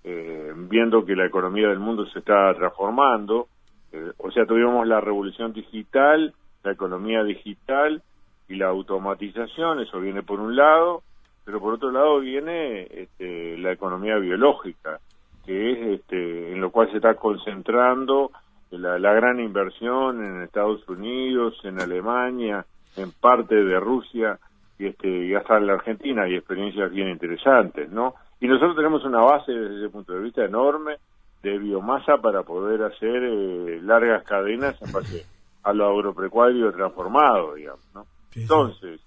eh, 0.05 0.53
viendo 0.57 1.05
que 1.05 1.17
la 1.17 1.27
economía 1.27 1.69
del 1.69 1.79
mundo 1.79 2.07
se 2.07 2.21
está 2.21 2.53
transformando. 2.55 3.49
Eh, 3.93 4.13
o 4.19 4.31
sea, 4.31 4.47
tuvimos 4.47 4.87
la 4.87 5.01
revolución 5.01 5.53
digital, 5.53 6.35
la 6.63 6.73
economía 6.73 7.23
digital 7.23 8.03
y 8.49 8.57
la 8.57 8.69
automatización, 8.69 9.81
eso 9.81 10.01
viene 10.01 10.23
por 10.23 10.41
un 10.41 10.57
lado, 10.57 11.03
pero 11.45 11.61
por 11.61 11.75
otro 11.75 11.91
lado 11.91 12.21
viene 12.21 12.83
este, 12.83 13.57
la 13.59 13.73
economía 13.73 14.17
biológica, 14.17 15.01
que 15.45 15.73
es 15.73 16.01
este, 16.01 16.53
en 16.53 16.61
lo 16.61 16.71
cual 16.71 16.91
se 16.91 16.97
está 16.97 17.15
concentrando 17.15 18.31
la, 18.71 19.13
gran 19.13 19.41
inversión 19.41 20.25
en 20.25 20.43
Estados 20.43 20.87
Unidos, 20.89 21.59
en 21.65 21.81
Alemania, 21.81 22.65
en 22.97 23.11
parte 23.13 23.55
de 23.55 23.81
Rusia 23.81 24.39
y, 24.79 24.87
este, 24.87 25.09
y 25.09 25.35
hasta 25.35 25.59
en 25.59 25.67
la 25.67 25.75
Argentina 25.75 26.23
hay 26.23 26.37
experiencias 26.37 26.91
bien 26.91 27.09
interesantes, 27.09 27.91
¿no? 27.91 28.15
Y 28.41 28.47
nosotros 28.47 28.77
tenemos 28.77 29.05
una 29.05 29.21
base 29.21 29.53
desde 29.53 29.79
ese 29.79 29.89
punto 29.91 30.15
de 30.15 30.21
vista 30.21 30.45
enorme 30.45 30.97
de 31.43 31.59
biomasa 31.59 32.19
para 32.19 32.43
poder 32.43 32.83
hacer 32.83 33.23
eh, 33.23 33.81
largas 33.83 34.25
cadenas 34.25 34.81
en 34.83 34.93
base 34.93 35.27
a 35.63 35.73
lo 35.73 35.87
agropecuario 35.87 36.73
transformado, 36.73 37.55
digamos, 37.55 37.85
¿no? 37.95 38.07
Entonces, 38.35 39.01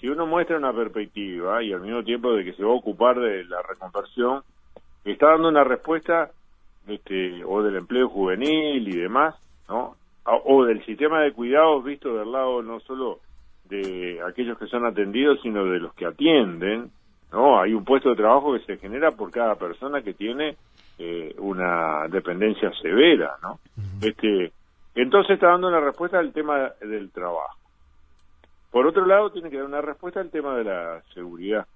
si 0.00 0.08
uno 0.08 0.26
muestra 0.26 0.56
una 0.56 0.72
perspectiva 0.72 1.62
y 1.62 1.72
al 1.72 1.82
mismo 1.82 2.02
tiempo 2.02 2.32
de 2.32 2.44
que 2.44 2.54
se 2.54 2.64
va 2.64 2.70
a 2.70 2.76
ocupar 2.76 3.20
de 3.20 3.44
la 3.44 3.60
reconversión, 3.62 4.42
está 5.04 5.30
dando 5.30 5.48
una 5.48 5.64
respuesta 5.64 6.30
este, 6.86 7.44
o 7.44 7.62
del 7.62 7.76
empleo 7.76 8.08
juvenil 8.08 8.88
y 8.88 8.96
demás, 8.96 9.34
¿no? 9.68 9.96
O 10.24 10.64
del 10.64 10.84
sistema 10.84 11.22
de 11.22 11.32
cuidados 11.32 11.84
visto 11.84 12.16
del 12.16 12.30
lado 12.30 12.62
no 12.62 12.80
solo 12.80 13.20
de 13.64 14.20
aquellos 14.26 14.58
que 14.58 14.66
son 14.66 14.84
atendidos, 14.84 15.40
sino 15.42 15.64
de 15.64 15.78
los 15.78 15.94
que 15.94 16.06
atienden, 16.06 16.90
¿no? 17.32 17.60
Hay 17.60 17.72
un 17.72 17.84
puesto 17.84 18.10
de 18.10 18.16
trabajo 18.16 18.52
que 18.54 18.64
se 18.64 18.76
genera 18.76 19.12
por 19.12 19.30
cada 19.30 19.54
persona 19.54 20.02
que 20.02 20.14
tiene 20.14 20.56
eh, 20.98 21.34
una 21.38 22.06
dependencia 22.08 22.72
severa, 22.82 23.36
¿no? 23.42 23.60
Este, 24.02 24.52
entonces 24.94 25.34
está 25.34 25.48
dando 25.48 25.68
una 25.68 25.80
respuesta 25.80 26.18
al 26.18 26.32
tema 26.32 26.72
del 26.80 27.10
trabajo. 27.10 27.56
Por 28.70 28.86
otro 28.86 29.04
lado, 29.04 29.30
tiene 29.30 29.50
que 29.50 29.56
dar 29.56 29.66
una 29.66 29.80
respuesta 29.80 30.20
al 30.20 30.30
tema 30.30 30.56
de 30.56 30.64
la 30.64 31.02
seguridad. 31.14 31.66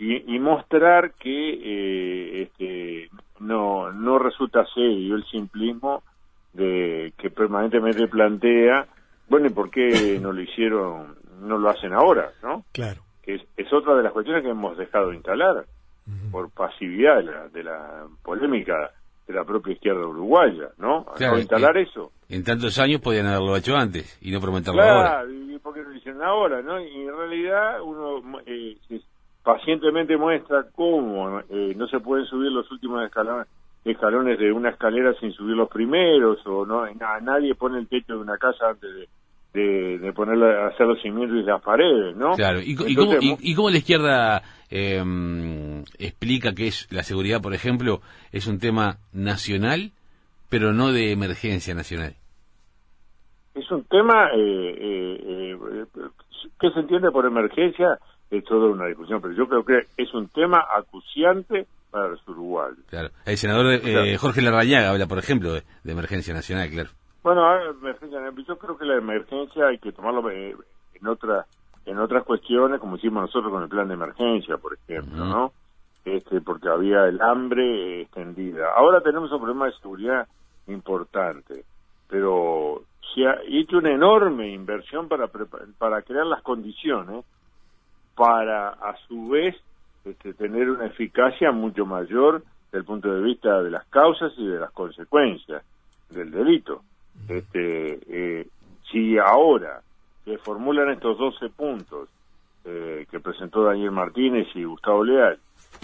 Y, 0.00 0.38
mostrar 0.38 1.12
que 1.14 1.50
eh, 1.50 2.42
este, 2.42 3.10
no, 3.40 3.90
no 3.90 4.18
resulta 4.18 4.64
serio 4.72 5.16
el 5.16 5.24
simplismo 5.24 6.04
de 6.52 7.12
que 7.18 7.30
permanentemente 7.30 8.06
plantea, 8.06 8.86
bueno, 9.28 9.48
¿y 9.48 9.50
por 9.50 9.70
qué 9.70 10.18
no 10.22 10.32
lo 10.32 10.40
hicieron, 10.40 11.16
no 11.40 11.58
lo 11.58 11.68
hacen 11.68 11.92
ahora, 11.92 12.30
no? 12.42 12.64
Claro. 12.72 13.02
Que 13.22 13.40
es, 13.56 13.72
otra 13.72 13.96
de 13.96 14.04
las 14.04 14.12
cuestiones 14.12 14.44
que 14.44 14.50
hemos 14.50 14.78
dejado 14.78 15.10
de 15.10 15.16
instalar 15.16 15.66
por 16.30 16.50
pasividad 16.50 17.16
de 17.16 17.22
la, 17.24 17.48
de 17.48 17.62
la 17.64 18.06
polémica 18.22 18.92
de 19.28 19.34
la 19.34 19.44
propia 19.44 19.74
izquierda 19.74 20.06
uruguaya, 20.06 20.70
¿no? 20.78 21.04
Claro, 21.16 21.38
instalar 21.38 21.76
eso. 21.76 22.12
En 22.30 22.42
tantos 22.42 22.78
años 22.78 23.02
podían 23.02 23.26
haberlo 23.26 23.56
hecho 23.56 23.76
antes 23.76 24.18
y 24.22 24.30
no 24.30 24.40
prometerlo 24.40 24.80
claro, 24.80 25.00
ahora. 25.00 25.24
y 25.30 25.58
por 25.58 25.74
qué 25.74 25.82
no 25.82 25.90
lo 25.90 25.96
hicieron 25.96 26.22
ahora, 26.22 26.62
¿no? 26.62 26.80
Y 26.80 27.02
en 27.02 27.14
realidad 27.14 27.82
uno 27.82 28.40
eh, 28.46 28.78
pacientemente 29.42 30.16
muestra 30.16 30.66
cómo 30.74 31.40
eh, 31.40 31.74
no 31.76 31.86
se 31.88 32.00
pueden 32.00 32.26
subir 32.26 32.50
los 32.52 32.70
últimos 32.70 33.04
escalones, 33.04 33.46
escalones 33.84 34.38
de 34.38 34.52
una 34.52 34.70
escalera 34.70 35.14
sin 35.20 35.32
subir 35.32 35.56
los 35.56 35.68
primeros, 35.68 36.44
o 36.46 36.66
no 36.66 36.84
nadie 37.20 37.54
pone 37.54 37.78
el 37.78 37.88
techo 37.88 38.14
de 38.14 38.20
una 38.20 38.36
casa 38.36 38.70
antes 38.70 38.94
de, 38.94 39.08
de, 39.54 39.98
de 39.98 40.12
poner, 40.12 40.42
hacer 40.42 40.86
los 40.86 41.00
cimientos 41.00 41.38
y 41.38 41.42
las 41.42 41.62
paredes, 41.62 42.16
¿no? 42.16 42.32
Claro, 42.34 42.60
¿y, 42.62 42.74
cómo, 43.54 43.70
la 43.70 43.78
izquierda 43.78 44.42
eh, 44.70 45.02
explica 45.98 46.54
que 46.54 46.68
es 46.68 46.88
la 46.92 47.02
seguridad, 47.02 47.40
por 47.40 47.54
ejemplo, 47.54 48.00
es 48.32 48.46
un 48.46 48.58
tema 48.58 48.98
nacional, 49.12 49.92
pero 50.50 50.72
no 50.72 50.92
de 50.92 51.12
emergencia 51.12 51.74
nacional? 51.74 52.14
Es 53.54 53.70
un 53.70 53.84
tema 53.84 54.28
eh, 54.34 54.76
eh, 54.80 55.56
eh 55.56 55.86
que 56.60 56.70
se 56.70 56.80
entiende 56.80 57.10
por 57.10 57.26
emergencia, 57.26 57.98
es 58.30 58.44
toda 58.44 58.70
una 58.70 58.86
discusión, 58.86 59.20
pero 59.20 59.34
yo 59.34 59.48
creo 59.48 59.64
que 59.64 59.86
es 59.96 60.12
un 60.14 60.28
tema 60.28 60.64
acuciante 60.76 61.66
para 61.90 62.08
los 62.08 62.28
uruguayos. 62.28 62.78
Claro, 62.88 63.08
el 63.24 63.36
senador 63.36 63.66
eh, 63.72 64.16
Jorge 64.18 64.42
Larrañaga 64.42 64.90
habla, 64.90 65.06
por 65.06 65.18
ejemplo, 65.18 65.52
de 65.52 65.62
emergencia 65.84 66.34
nacional, 66.34 66.68
claro. 66.70 66.90
Bueno, 67.22 67.42
yo 68.46 68.58
creo 68.58 68.78
que 68.78 68.84
la 68.84 68.96
emergencia 68.96 69.66
hay 69.66 69.78
que 69.78 69.92
tomarlo 69.92 70.30
eh, 70.30 70.56
en 70.94 71.06
otras 71.06 71.46
en 71.84 71.98
otras 71.98 72.24
cuestiones, 72.24 72.80
como 72.80 72.96
hicimos 72.96 73.22
nosotros 73.22 73.50
con 73.50 73.62
el 73.62 73.68
plan 73.68 73.88
de 73.88 73.94
emergencia, 73.94 74.58
por 74.58 74.74
ejemplo, 74.74 75.24
¿no? 75.24 75.52
Este, 76.04 76.42
porque 76.42 76.68
había 76.68 77.06
el 77.06 77.20
hambre 77.22 78.02
extendida. 78.02 78.66
Ahora 78.76 79.00
tenemos 79.00 79.32
un 79.32 79.38
problema 79.38 79.66
de 79.66 79.72
seguridad 79.72 80.28
importante, 80.66 81.64
pero 82.08 82.82
se 83.14 83.26
ha 83.26 83.38
hecho 83.46 83.78
una 83.78 83.92
enorme 83.92 84.52
inversión 84.52 85.08
para 85.08 85.28
para 85.78 86.02
crear 86.02 86.26
las 86.26 86.42
condiciones 86.42 87.24
para 88.18 88.70
a 88.70 88.96
su 89.06 89.28
vez 89.28 89.54
este, 90.04 90.34
tener 90.34 90.68
una 90.68 90.86
eficacia 90.86 91.52
mucho 91.52 91.86
mayor 91.86 92.42
desde 92.66 92.78
el 92.78 92.84
punto 92.84 93.14
de 93.14 93.22
vista 93.22 93.62
de 93.62 93.70
las 93.70 93.86
causas 93.86 94.32
y 94.36 94.46
de 94.46 94.58
las 94.58 94.72
consecuencias 94.72 95.62
del 96.10 96.32
delito. 96.32 96.82
Este, 97.28 98.00
eh, 98.08 98.46
si 98.90 99.16
ahora 99.18 99.82
se 100.24 100.36
formulan 100.38 100.90
estos 100.90 101.16
12 101.16 101.48
puntos 101.50 102.08
eh, 102.64 103.06
que 103.08 103.20
presentó 103.20 103.62
Daniel 103.62 103.92
Martínez 103.92 104.48
y 104.54 104.64
Gustavo 104.64 105.04
Leal 105.04 105.38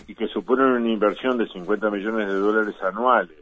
y 0.09 0.15
que 0.17 0.27
suponen 0.27 0.67
una 0.67 0.91
inversión 0.91 1.39
de 1.39 1.47
50 1.47 1.89
millones 1.91 2.27
de 2.27 2.39
dólares 2.39 2.75
anuales 2.83 3.39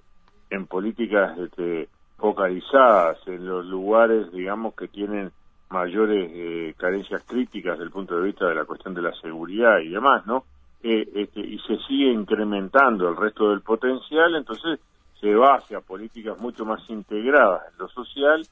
en 0.50 0.66
políticas 0.66 1.38
este, 1.38 1.88
focalizadas 2.18 3.16
en 3.26 3.46
los 3.46 3.64
lugares, 3.64 4.31
digamos, 4.33 4.74
que 4.74 4.88
tienen 4.88 5.33
mayores 5.72 6.30
eh, 6.32 6.74
carencias 6.76 7.24
críticas 7.24 7.72
desde 7.72 7.85
el 7.85 7.90
punto 7.90 8.16
de 8.16 8.26
vista 8.26 8.46
de 8.46 8.54
la 8.54 8.64
cuestión 8.64 8.94
de 8.94 9.02
la 9.02 9.12
seguridad 9.20 9.78
y 9.78 9.88
demás, 9.88 10.26
¿no? 10.26 10.44
este, 10.82 11.40
y 11.40 11.58
se 11.61 11.78
sigue 11.87 12.12
incrementando 12.12 13.08
el 13.08 13.16
resto 13.16 13.50
del 13.50 13.61
potencial, 13.61 14.35
entonces 14.35 14.80
se 15.20 15.32
va 15.35 15.54
hacia 15.54 15.80
políticas 15.80 16.40
mucho 16.40 16.64
más 16.64 16.80
integradas 16.90 17.62
en 17.72 17.78
lo 17.78 17.88
social 17.88 18.44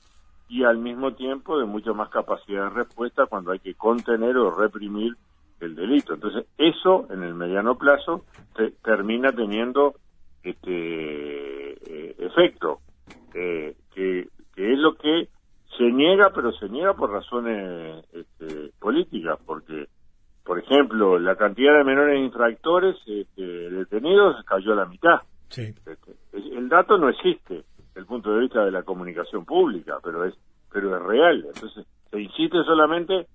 y 0.48 0.64
al 0.64 0.78
mismo 0.78 1.14
tiempo 1.14 1.58
de 1.58 1.64
mucha 1.64 1.92
más 1.92 2.08
capacidad 2.08 2.64
de 2.64 2.70
respuesta 2.70 3.26
cuando 3.26 3.50
hay 3.50 3.58
que 3.58 3.74
contener 3.74 4.36
o 4.36 4.50
reprimir 4.50 5.14
el 5.60 5.74
delito. 5.74 6.14
Entonces, 6.14 6.46
eso 6.56 7.06
en 7.10 7.22
el 7.22 7.34
mediano 7.34 7.76
plazo 7.76 8.24
termina 8.82 9.32
teniendo 9.32 9.94
este 10.42 11.72
eh, 11.72 12.16
efecto, 12.18 12.80
eh, 13.34 13.74
que, 13.94 14.28
es 14.56 14.78
lo 14.78 14.94
que 14.94 15.28
niega, 16.00 16.30
pero 16.34 16.52
se 16.52 16.68
niega 16.68 16.94
por 16.94 17.10
razones 17.10 18.04
este, 18.12 18.72
políticas, 18.78 19.38
porque, 19.44 19.88
por 20.44 20.58
ejemplo, 20.58 21.18
la 21.18 21.36
cantidad 21.36 21.76
de 21.76 21.84
menores 21.84 22.20
infractores 22.20 22.96
este, 23.06 23.42
detenidos 23.42 24.42
cayó 24.44 24.72
a 24.72 24.76
la 24.76 24.86
mitad. 24.86 25.20
Este, 25.50 25.96
el 26.32 26.68
dato 26.68 26.96
no 26.96 27.08
existe 27.08 27.64
desde 27.76 28.00
el 28.00 28.06
punto 28.06 28.32
de 28.32 28.40
vista 28.40 28.64
de 28.64 28.70
la 28.70 28.82
comunicación 28.82 29.44
pública, 29.44 29.98
pero 30.02 30.24
es 30.24 30.34
pero 30.72 30.96
es 30.96 31.02
real. 31.02 31.44
Entonces, 31.52 31.86
se 32.10 32.20
insiste 32.20 32.62
solamente 32.64 33.26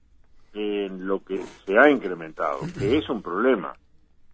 en 0.53 1.05
lo 1.05 1.23
que 1.23 1.37
se 1.37 1.77
ha 1.77 1.89
incrementado, 1.89 2.59
que 2.79 2.97
es 2.97 3.09
un 3.09 3.21
problema, 3.21 3.73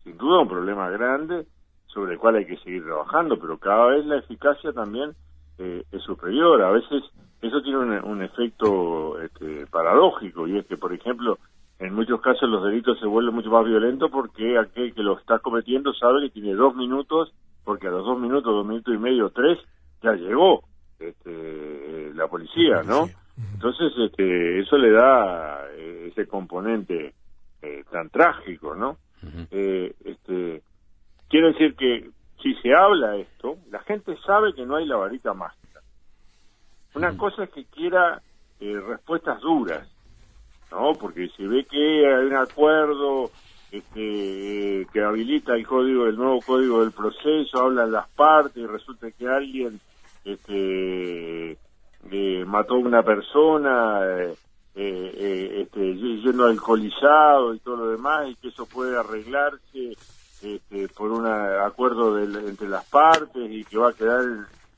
sin 0.03 0.17
duda 0.17 0.41
un 0.41 0.47
problema 0.47 0.89
grande 0.89 1.47
sobre 1.87 2.13
el 2.13 2.19
cual 2.19 2.35
hay 2.35 2.45
que 2.45 2.57
seguir 2.57 2.83
trabajando, 2.83 3.37
pero 3.39 3.57
cada 3.57 3.87
vez 3.87 4.05
la 4.05 4.17
eficacia 4.17 4.71
también 4.71 5.11
eh, 5.57 5.83
es 5.91 6.01
superior. 6.03 6.61
A 6.61 6.71
veces 6.71 7.03
eso 7.51 7.61
tiene 7.61 7.99
un, 8.01 8.23
efecto 8.23 9.19
este, 9.21 9.67
paradójico 9.67 10.47
y 10.47 10.57
es 10.57 10.65
que, 10.65 10.77
por 10.77 10.93
ejemplo, 10.93 11.37
en 11.79 11.93
muchos 11.93 12.21
casos 12.21 12.49
los 12.49 12.63
delitos 12.63 12.99
se 12.99 13.05
vuelven 13.05 13.35
mucho 13.35 13.49
más 13.49 13.65
violentos 13.65 14.09
porque 14.09 14.57
aquel 14.57 14.93
que 14.93 15.03
lo 15.03 15.19
está 15.19 15.39
cometiendo 15.39 15.93
sabe 15.93 16.21
que 16.21 16.29
tiene 16.29 16.53
dos 16.53 16.75
minutos 16.75 17.33
porque 17.65 17.87
a 17.87 17.91
los 17.91 18.05
dos 18.05 18.19
minutos, 18.19 18.53
dos 18.53 18.65
minutos 18.65 18.93
y 18.93 18.97
medio, 18.97 19.29
tres, 19.29 19.59
ya 20.01 20.13
llegó 20.13 20.63
este, 20.99 22.11
la 22.15 22.27
policía, 22.27 22.83
¿no? 22.83 23.07
Entonces, 23.53 23.91
este, 23.97 24.59
eso 24.59 24.77
le 24.77 24.91
da 24.91 25.67
eh, 25.71 26.07
ese 26.11 26.27
componente 26.27 27.13
eh, 27.61 27.83
tan 27.91 28.09
trágico, 28.09 28.75
¿no? 28.75 28.97
eh, 29.51 29.93
este, 30.03 30.63
quiero 31.29 31.47
decir 31.47 31.75
que 31.75 32.09
si 32.41 32.55
se 32.55 32.73
habla 32.73 33.17
esto, 33.17 33.57
la 33.69 33.79
gente 33.79 34.15
sabe 34.25 34.53
que 34.53 34.65
no 34.65 34.75
hay 34.75 34.85
la 34.85 34.95
varita 34.95 35.33
mágica. 35.33 35.60
Una 36.93 37.15
cosa 37.17 37.45
es 37.45 37.49
que 37.51 37.65
quiera 37.65 38.21
eh, 38.59 38.79
respuestas 38.79 39.39
duras, 39.41 39.87
¿no? 40.71 40.93
Porque 40.95 41.29
se 41.37 41.47
ve 41.47 41.65
que 41.65 42.05
hay 42.05 42.25
un 42.25 42.35
acuerdo 42.35 43.31
este, 43.71 44.87
que 44.91 45.01
habilita 45.01 45.55
el 45.55 45.65
código, 45.65 46.05
el 46.05 46.17
nuevo 46.17 46.41
código 46.41 46.81
del 46.81 46.91
proceso, 46.91 47.59
hablan 47.59 47.91
las 47.91 48.09
partes 48.09 48.57
y 48.57 48.67
resulta 48.67 49.09
que 49.11 49.27
alguien 49.27 49.79
este, 50.25 51.51
eh, 51.51 52.45
mató 52.45 52.75
a 52.75 52.79
una 52.79 53.03
persona 53.03 54.01
eh, 54.03 54.35
eh, 54.75 55.61
este, 55.61 55.95
yendo 55.95 56.45
alcoholizado 56.45 57.53
y 57.53 57.59
todo 57.59 57.77
lo 57.77 57.87
demás 57.91 58.29
y 58.29 58.35
que 58.35 58.49
eso 58.49 58.65
puede 58.65 58.97
arreglarse 58.97 59.97
este, 60.41 60.87
por 60.89 61.11
un 61.11 61.27
acuerdo 61.27 62.19
entre 62.19 62.67
las 62.67 62.85
partes 62.85 63.51
y 63.51 63.63
que 63.63 63.77
va 63.77 63.89
a 63.89 63.93
quedar 63.93 64.21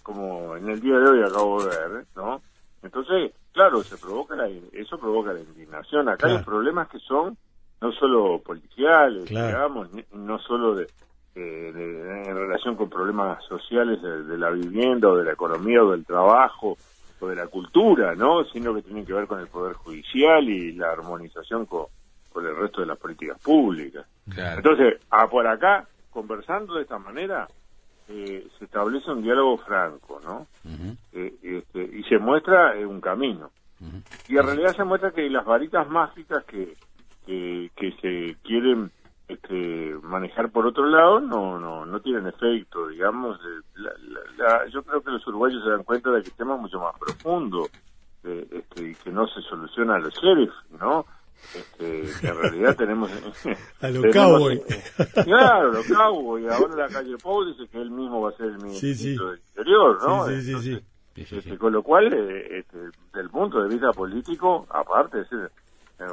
como 0.03 0.55
en 0.55 0.69
el 0.69 0.79
día 0.79 0.97
de 0.97 1.09
hoy 1.09 1.23
acabo 1.23 1.63
de 1.63 1.69
ver, 1.69 2.05
¿no? 2.15 2.41
Entonces, 2.83 3.31
claro, 3.53 3.81
se 3.81 3.97
provoca 3.97 4.35
eso 4.73 4.97
provoca 4.97 5.33
la 5.33 5.39
indignación. 5.39 6.09
Acá 6.09 6.27
hay 6.27 6.43
problemas 6.43 6.89
que 6.89 6.99
son 6.99 7.37
no 7.81 7.91
solo 7.93 8.39
policiales, 8.39 9.25
digamos, 9.25 9.89
no 10.13 10.39
solo 10.39 10.75
de, 10.75 10.87
en 11.35 12.35
relación 12.35 12.75
con 12.75 12.89
problemas 12.89 13.43
sociales 13.45 14.01
de, 14.01 14.37
la 14.37 14.49
vivienda 14.51 15.09
o 15.09 15.17
de 15.17 15.25
la 15.25 15.33
economía 15.33 15.83
o 15.83 15.91
del 15.91 16.05
trabajo 16.05 16.77
o 17.19 17.27
de 17.27 17.35
la 17.35 17.47
cultura, 17.47 18.15
¿no? 18.15 18.43
Sino 18.45 18.73
que 18.73 18.81
tienen 18.83 19.05
que 19.05 19.13
ver 19.13 19.27
con 19.27 19.39
el 19.39 19.47
poder 19.47 19.73
judicial 19.73 20.47
y 20.47 20.73
la 20.73 20.91
armonización 20.91 21.65
con, 21.65 21.87
el 22.35 22.55
resto 22.55 22.81
de 22.81 22.87
las 22.87 22.97
políticas 22.97 23.39
públicas. 23.41 24.05
Entonces, 24.27 24.99
a 25.11 25.27
por 25.27 25.45
acá, 25.47 25.85
conversando 26.09 26.75
de 26.75 26.81
esta 26.81 26.97
manera, 26.97 27.47
eh, 28.09 28.47
se 28.57 28.65
establece 28.65 29.11
un 29.11 29.21
diálogo 29.21 29.57
franco, 29.57 30.19
¿no? 30.23 30.47
Eh, 31.13 31.33
este, 31.41 31.83
y 31.83 32.03
se 32.03 32.17
muestra 32.17 32.73
un 32.87 33.01
camino. 33.01 33.51
Y 34.29 34.37
en 34.37 34.45
realidad 34.45 34.73
se 34.75 34.83
muestra 34.85 35.11
que 35.11 35.29
las 35.29 35.45
varitas 35.45 35.87
mágicas 35.89 36.43
que 36.45 36.75
que, 37.25 37.95
se 38.01 38.35
quieren 38.43 38.91
este, 39.27 39.95
manejar 40.03 40.49
por 40.51 40.65
otro 40.67 40.85
lado 40.85 41.19
no 41.19 41.59
no 41.59 41.85
no 41.85 41.99
tienen 42.01 42.27
efecto 42.27 42.87
digamos 42.87 43.39
yo 44.69 44.83
creo 44.83 45.01
que 45.01 45.11
los 45.11 45.25
uruguayos 45.27 45.63
se 45.63 45.69
dan 45.69 45.83
cuenta 45.83 46.11
de 46.11 46.21
que 46.21 46.29
el 46.29 46.35
tema 46.35 46.55
es 46.55 46.61
mucho 46.61 46.79
más 46.79 46.97
profundo 46.99 47.67
este, 48.23 48.89
y 48.89 48.95
que 48.95 49.11
no 49.11 49.27
se 49.27 49.41
soluciona 49.41 49.95
a 49.95 49.99
los 49.99 50.13
sheriff 50.15 50.53
no 50.79 51.05
Este, 51.55 52.01
que 52.21 52.27
en 52.27 52.37
realidad 52.37 52.75
tenemos... 52.75 53.11
a 53.81 53.89
los 53.89 54.13
cowboys. 54.13 54.61
claro, 55.23 55.71
los 55.71 55.85
cowboys. 55.87 56.51
Ahora 56.51 56.75
la 56.75 56.87
calle 56.87 57.15
Pau 57.21 57.45
dice 57.45 57.67
que 57.71 57.79
él 57.79 57.91
mismo 57.91 58.21
va 58.21 58.29
a 58.29 58.33
ser 58.33 58.47
el 58.47 58.57
ministro 58.57 59.31
del 59.31 59.39
Interior, 59.39 59.97
¿no? 60.07 60.27
Sí, 60.27 60.41
sí, 60.41 60.55
sí. 60.61 60.79
Este, 61.15 61.57
con 61.59 61.73
lo 61.73 61.83
cual, 61.83 62.11
eh, 62.11 62.59
este, 62.59 62.77
desde 62.77 63.21
el 63.21 63.29
punto 63.29 63.61
de 63.61 63.69
vista 63.69 63.91
político, 63.91 64.65
aparte 64.69 65.19
de 65.19 65.25
ser 65.25 65.51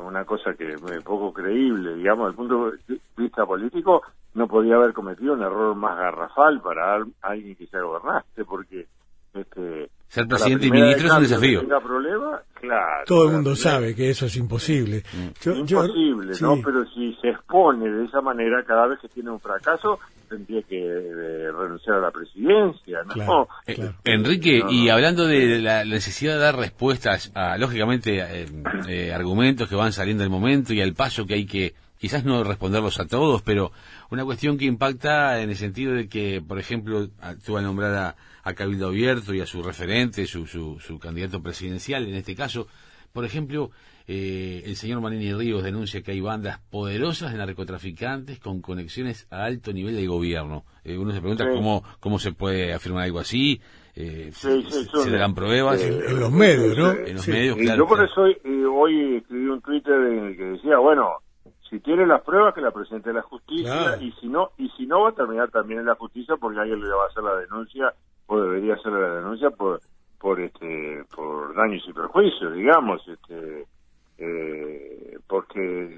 una 0.02 0.24
cosa 0.24 0.52
que 0.54 0.72
es 0.72 1.02
poco 1.02 1.32
creíble, 1.32 1.94
digamos, 1.94 2.26
desde 2.26 2.30
el 2.30 2.48
punto 2.48 2.70
de 2.70 3.00
vista 3.16 3.46
político, 3.46 4.02
no 4.34 4.46
podía 4.46 4.76
haber 4.76 4.92
cometido 4.92 5.32
un 5.32 5.42
error 5.42 5.74
más 5.74 5.96
garrafal 5.96 6.60
para 6.60 7.02
alguien 7.22 7.56
que 7.56 7.66
sea 7.66 7.80
gobernante, 7.80 8.44
porque 8.44 8.86
este, 9.34 9.90
ser 10.10 10.26
presidente 10.26 10.66
y 10.66 10.70
ministro 10.72 11.06
es 11.06 11.12
un 11.12 11.22
desafío. 11.22 11.60
Problema, 11.80 12.42
claro, 12.54 13.04
Todo 13.06 13.26
el 13.26 13.32
mundo 13.32 13.54
sabe 13.54 13.94
que 13.94 14.10
eso 14.10 14.26
es 14.26 14.36
imposible. 14.36 15.04
Mm. 15.12 15.50
imposible, 15.50 16.32
¿no? 16.40 16.60
Pero 16.64 16.84
si 16.86 17.14
se 17.22 17.28
expone 17.28 17.88
de 17.88 18.06
esa 18.06 18.20
manera 18.20 18.64
cada 18.64 18.88
vez 18.88 18.98
que 18.98 19.08
tiene 19.08 19.30
un 19.30 19.38
fracaso, 19.38 20.00
tendría 20.28 20.62
que 20.62 20.78
eh, 20.78 21.52
renunciar 21.52 21.98
a 21.98 22.00
la 22.00 22.10
presidencia, 22.10 23.00
¿no? 23.04 23.48
Eh, 23.68 23.92
Enrique, 24.04 24.62
y 24.68 24.88
hablando 24.88 25.26
de 25.26 25.60
la 25.60 25.84
necesidad 25.84 26.34
de 26.34 26.40
dar 26.40 26.56
respuestas 26.56 27.30
a, 27.36 27.56
lógicamente, 27.56 28.46
eh, 28.88 29.12
argumentos 29.12 29.68
que 29.68 29.76
van 29.76 29.92
saliendo 29.92 30.24
del 30.24 30.30
momento 30.30 30.72
y 30.72 30.80
al 30.80 30.94
paso 30.94 31.24
que 31.24 31.34
hay 31.34 31.46
que 31.46 31.74
quizás 31.98 32.24
no 32.24 32.42
responderlos 32.42 32.98
a 32.98 33.06
todos, 33.06 33.42
pero 33.42 33.70
una 34.10 34.24
cuestión 34.24 34.58
que 34.58 34.64
impacta 34.64 35.40
en 35.40 35.50
el 35.50 35.56
sentido 35.56 35.94
de 35.94 36.08
que, 36.08 36.42
por 36.46 36.58
ejemplo, 36.58 37.08
tú 37.44 37.58
al 37.58 37.64
nombrar 37.64 37.94
a, 37.94 38.16
Cabildo 38.54 38.88
Abierto 38.88 39.34
y 39.34 39.40
a 39.40 39.46
su 39.46 39.62
referente, 39.62 40.26
su, 40.26 40.46
su, 40.46 40.98
candidato 40.98 41.42
presidencial, 41.42 42.06
en 42.06 42.14
este 42.14 42.34
caso, 42.34 42.66
por 43.12 43.24
ejemplo, 43.24 43.70
eh, 44.06 44.62
el 44.66 44.76
señor 44.76 45.00
Manini 45.00 45.32
Ríos 45.32 45.62
denuncia 45.62 46.02
que 46.02 46.12
hay 46.12 46.20
bandas 46.20 46.58
poderosas 46.70 47.32
de 47.32 47.38
narcotraficantes 47.38 48.40
con 48.40 48.60
conexiones 48.60 49.26
a 49.30 49.44
alto 49.44 49.72
nivel 49.72 49.96
de 49.96 50.06
gobierno. 50.06 50.64
Eh, 50.84 50.98
uno 50.98 51.12
se 51.12 51.20
pregunta 51.20 51.48
cómo, 51.48 51.82
cómo 52.00 52.18
se 52.18 52.32
puede 52.32 52.72
afirmar 52.72 53.04
algo 53.04 53.18
así. 53.18 53.60
Eh, 53.94 54.30
se, 54.32 54.62
le 55.10 55.18
dan 55.18 55.34
pruebas. 55.34 55.82
en 55.82 56.20
los 56.20 56.32
medios, 56.32 56.76
¿no? 56.76 56.92
En 56.92 57.14
los 57.14 57.28
medios, 57.28 57.56
claro. 57.56 57.78
Yo 57.78 57.86
por 57.86 58.04
eso 58.04 58.22
hoy 58.22 59.16
escribí 59.16 59.46
un 59.46 59.60
Twitter 59.60 59.94
en 59.94 60.26
el 60.26 60.36
que 60.36 60.44
decía, 60.44 60.78
bueno, 60.78 61.18
si 61.70 61.78
tiene 61.80 62.06
las 62.06 62.22
pruebas 62.22 62.52
que 62.54 62.60
la 62.60 62.72
presente 62.72 63.12
la 63.12 63.22
justicia 63.22 63.96
y 64.00 64.12
si 64.20 64.28
no 64.28 64.50
y 64.58 64.68
si 64.70 64.86
no 64.86 65.02
va 65.02 65.10
a 65.10 65.14
terminar 65.14 65.50
también 65.50 65.80
en 65.80 65.86
la 65.86 65.94
justicia 65.94 66.36
porque 66.36 66.58
alguien 66.58 66.80
le 66.80 66.88
va 66.88 67.04
a 67.04 67.08
hacer 67.08 67.22
la 67.22 67.36
denuncia 67.36 67.94
o 68.30 68.40
debería 68.40 68.74
hacer 68.74 68.92
la 68.92 69.16
denuncia 69.16 69.50
por 69.50 69.80
por 70.20 70.40
este 70.40 71.04
por 71.14 71.54
daños 71.54 71.82
y 71.88 71.92
perjuicios 71.92 72.54
digamos 72.54 73.06
este 73.08 73.66
eh, 74.18 75.18
porque 75.26 75.96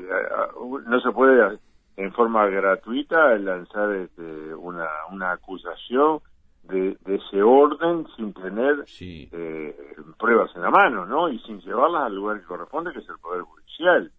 no 0.87 1.01
se 1.01 1.11
puede 1.11 1.59
en 1.97 2.13
forma 2.13 2.47
gratuita 2.47 3.37
lanzar 3.37 3.93
este, 3.97 4.55
una 4.55 4.89
una 5.11 5.33
acusación 5.33 6.21
de, 6.63 6.97
ese 7.05 7.43
orden 7.43 8.07
sin 8.17 8.33
tener 8.33 8.85
eh, 9.01 9.77
pruebas 10.19 10.51
en 10.55 10.63
la 10.63 10.71
mano 10.71 11.05
no 11.05 11.29
y 11.29 11.39
sin 11.41 11.61
llevarlas 11.61 12.05
al 12.05 12.15
lugar 12.15 12.41
que 12.41 12.47
corresponde 12.47 12.93
que 12.93 13.01
es 13.01 13.09
el 13.09 13.19
poder 13.19 13.43
judicial. 13.43 14.11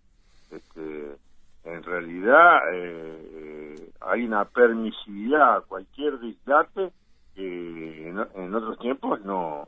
Este 0.52 1.18
en 1.64 1.82
realidad 1.82 2.74
eh, 2.74 3.76
eh, 3.76 3.92
hay 4.02 4.26
una 4.26 4.46
permisividad 4.46 5.58
a 5.58 5.62
cualquier 5.62 6.20
disdate 6.20 6.92
que 7.36 8.10
en, 8.10 8.56
otros 8.56 8.78
tiempos 8.80 9.22
no 9.26 9.68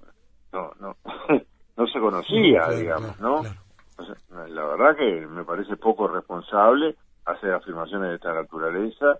no 0.51 0.71
no, 0.80 0.95
no 1.78 1.88
se 1.88 1.99
conocía, 1.99 2.69
digamos, 2.69 3.19
¿no? 3.19 3.41
la 4.49 4.65
verdad 4.65 4.97
que 4.97 5.25
me 5.28 5.43
parece 5.43 5.78
poco 5.78 6.08
responsable 6.08 6.95
hacer 7.25 7.54
afirmaciones 7.54 8.10
de 8.10 8.15
esta 8.15 8.34
naturaleza 8.34 9.17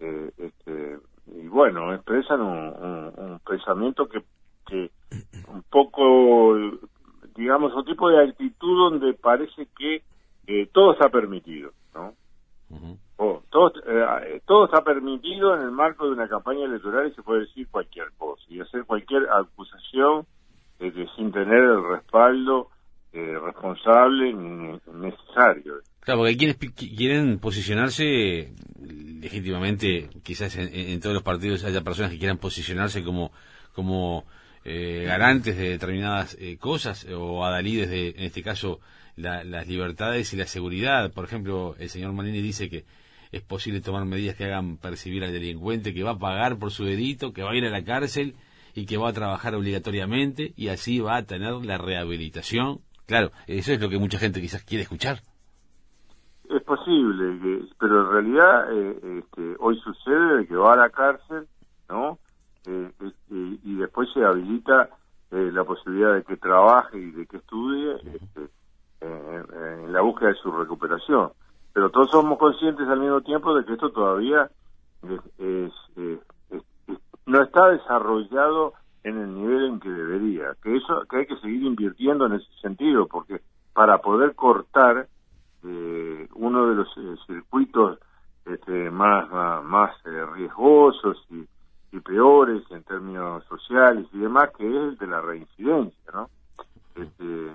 eh, 0.00 0.30
este, 0.36 0.98
y 1.26 1.48
bueno, 1.48 1.92
expresan 1.94 2.40
un, 2.40 3.40
pensamiento 3.46 4.08
que, 4.08 4.22
que 4.66 4.90
un 5.48 5.62
poco, 5.70 6.54
digamos, 7.34 7.74
un 7.74 7.84
tipo 7.84 8.08
de 8.10 8.28
actitud 8.28 8.90
donde 8.90 9.14
parece 9.14 9.66
que 9.76 10.02
todo 10.72 10.92
está 10.92 11.08
permitido. 11.08 11.72
¿no? 11.94 12.14
Oh, 13.20 13.42
todo, 13.50 13.72
eh, 13.86 14.40
todo 14.46 14.66
está 14.66 14.82
permitido 14.82 15.54
en 15.56 15.62
el 15.62 15.72
marco 15.72 16.06
de 16.06 16.12
una 16.12 16.28
campaña 16.28 16.64
electoral 16.64 17.08
y 17.08 17.14
se 17.14 17.22
puede 17.22 17.40
decir 17.40 17.66
cualquier 17.68 18.12
cosa 18.16 18.42
y 18.48 18.60
hacer 18.60 18.84
cualquier 18.84 19.28
acusación 19.28 20.24
sin 21.16 21.32
tener 21.32 21.58
el 21.58 21.88
respaldo 21.88 22.68
eh, 23.12 23.38
responsable 23.42 24.32
ni 24.32 24.78
necesario. 24.92 25.80
Claro, 26.00 26.20
porque 26.20 26.30
hay 26.30 26.36
quienes 26.36 26.56
quieren 26.56 27.38
posicionarse 27.38 28.52
legítimamente, 28.78 30.08
quizás 30.22 30.56
en, 30.56 31.00
todos 31.00 31.14
los 31.14 31.22
partidos 31.22 31.64
haya 31.64 31.82
personas 31.82 32.12
que 32.12 32.18
quieran 32.18 32.38
posicionarse 32.38 33.02
como, 33.02 33.32
como 33.74 34.24
eh, 34.64 35.04
garantes 35.06 35.56
de 35.56 35.70
determinadas 35.70 36.36
eh, 36.38 36.58
cosas 36.58 37.06
o 37.10 37.44
adalides 37.44 37.90
de, 37.90 38.10
en 38.10 38.24
este 38.24 38.42
caso, 38.42 38.80
las 39.16 39.66
libertades 39.66 40.32
y 40.32 40.36
la 40.36 40.46
seguridad. 40.46 41.12
Por 41.12 41.24
ejemplo, 41.24 41.74
el 41.78 41.88
señor 41.88 42.12
Manini 42.12 42.40
dice 42.40 42.70
que 42.70 42.84
es 43.32 43.42
posible 43.42 43.80
tomar 43.80 44.04
medidas 44.04 44.36
que 44.36 44.44
hagan 44.44 44.76
percibir 44.76 45.24
al 45.24 45.32
delincuente 45.32 45.94
que 45.94 46.02
va 46.02 46.12
a 46.12 46.18
pagar 46.18 46.58
por 46.58 46.70
su 46.70 46.84
delito, 46.84 47.32
que 47.32 47.42
va 47.42 47.50
a 47.50 47.56
ir 47.56 47.64
a 47.64 47.70
la 47.70 47.84
cárcel 47.84 48.34
y 48.74 48.86
que 48.86 48.96
va 48.96 49.08
a 49.08 49.12
trabajar 49.12 49.54
obligatoriamente 49.54 50.52
y 50.56 50.68
así 50.68 51.00
va 51.00 51.16
a 51.16 51.24
tener 51.24 51.52
la 51.64 51.78
rehabilitación. 51.78 52.80
Claro, 53.06 53.30
eso 53.46 53.72
es 53.72 53.80
lo 53.80 53.88
que 53.88 53.98
mucha 53.98 54.18
gente 54.18 54.40
quizás 54.40 54.64
quiere 54.64 54.82
escuchar. 54.82 55.18
Es 56.48 56.62
posible, 56.62 57.66
pero 57.78 58.02
en 58.02 58.10
realidad 58.10 58.72
eh, 58.72 59.18
este, 59.18 59.56
hoy 59.58 59.78
sucede 59.80 60.46
que 60.46 60.56
va 60.56 60.72
a 60.72 60.76
la 60.76 60.90
cárcel, 60.90 61.46
¿no? 61.90 62.18
Eh, 62.66 62.90
este, 63.00 63.58
y 63.64 63.76
después 63.76 64.08
se 64.14 64.24
habilita 64.24 64.88
eh, 65.30 65.50
la 65.52 65.64
posibilidad 65.64 66.14
de 66.14 66.24
que 66.24 66.36
trabaje 66.36 66.98
y 66.98 67.10
de 67.10 67.26
que 67.26 67.36
estudie 67.36 67.96
este, 68.14 68.48
en 69.00 69.92
la 69.92 70.00
búsqueda 70.00 70.30
de 70.30 70.36
su 70.36 70.50
recuperación. 70.50 71.32
Pero 71.72 71.90
todos 71.90 72.10
somos 72.10 72.38
conscientes 72.38 72.88
al 72.88 73.00
mismo 73.00 73.20
tiempo 73.20 73.54
de 73.54 73.64
que 73.64 73.74
esto 73.74 73.90
todavía 73.90 74.50
es, 75.38 75.72
no 77.26 77.42
está 77.42 77.68
desarrollado 77.68 78.72
en 79.04 79.18
el 79.18 79.34
nivel 79.34 79.64
en 79.66 79.80
que 79.80 79.90
debería, 79.90 80.56
que 80.62 80.76
eso 80.76 81.02
que 81.08 81.18
hay 81.18 81.26
que 81.26 81.36
seguir 81.36 81.62
invirtiendo 81.62 82.26
en 82.26 82.34
ese 82.34 82.50
sentido, 82.60 83.06
porque 83.06 83.40
para 83.72 83.98
poder 83.98 84.34
cortar 84.34 85.06
eh, 85.64 86.28
uno 86.34 86.66
de 86.68 86.74
los 86.74 86.88
circuitos 87.26 87.98
este, 88.44 88.90
más 88.90 89.30
más, 89.62 89.92
riesgosos 90.34 91.24
y 91.30 91.46
y 91.92 92.00
peores 92.00 92.62
en 92.70 92.82
términos 92.84 93.44
sociales 93.44 94.06
y 94.12 94.18
demás, 94.18 94.50
que 94.56 94.66
es 94.66 94.74
el 94.74 94.98
de 94.98 95.06
la 95.06 95.20
reincidencia, 95.20 96.12
¿no? 96.12 96.28
Este, 96.94 97.52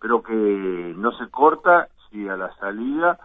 pero 0.00 0.22
que 0.22 0.94
no 0.96 1.12
se 1.12 1.28
corta 1.30 1.88
si 2.10 2.28
a 2.28 2.36
la 2.36 2.54
salida, 2.56 3.18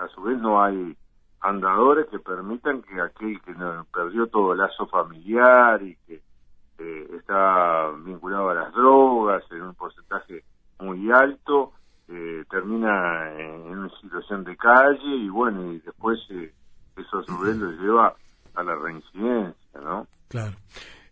a 0.00 0.08
su 0.08 0.22
vez, 0.22 0.38
no 0.38 0.62
hay 0.62 0.96
andadores 1.40 2.06
que 2.10 2.18
permitan 2.18 2.82
que 2.82 3.00
aquel 3.00 3.40
que 3.42 3.54
perdió 3.92 4.26
todo 4.26 4.52
el 4.52 4.58
lazo 4.58 4.86
familiar 4.86 5.82
y 5.82 5.96
que 6.06 6.22
eh, 6.78 7.08
está 7.18 7.90
vinculado 8.04 8.50
a 8.50 8.54
las 8.54 8.72
drogas 8.72 9.42
en 9.50 9.62
un 9.62 9.74
porcentaje 9.74 10.44
muy 10.78 11.10
alto, 11.10 11.72
eh, 12.08 12.44
termina 12.50 13.32
en, 13.38 13.78
una 13.78 13.90
situación 14.00 14.44
de 14.44 14.56
calle 14.56 15.16
y 15.16 15.28
bueno, 15.28 15.72
y 15.72 15.78
después 15.80 16.18
eh, 16.30 16.52
eso 16.96 17.18
a 17.18 17.24
su 17.24 17.38
vez 17.38 17.56
lo 17.56 17.70
lleva 17.70 18.14
a 18.54 18.62
la 18.62 18.74
reincidencia, 18.76 19.80
¿no? 19.80 20.06
Claro. 20.28 20.56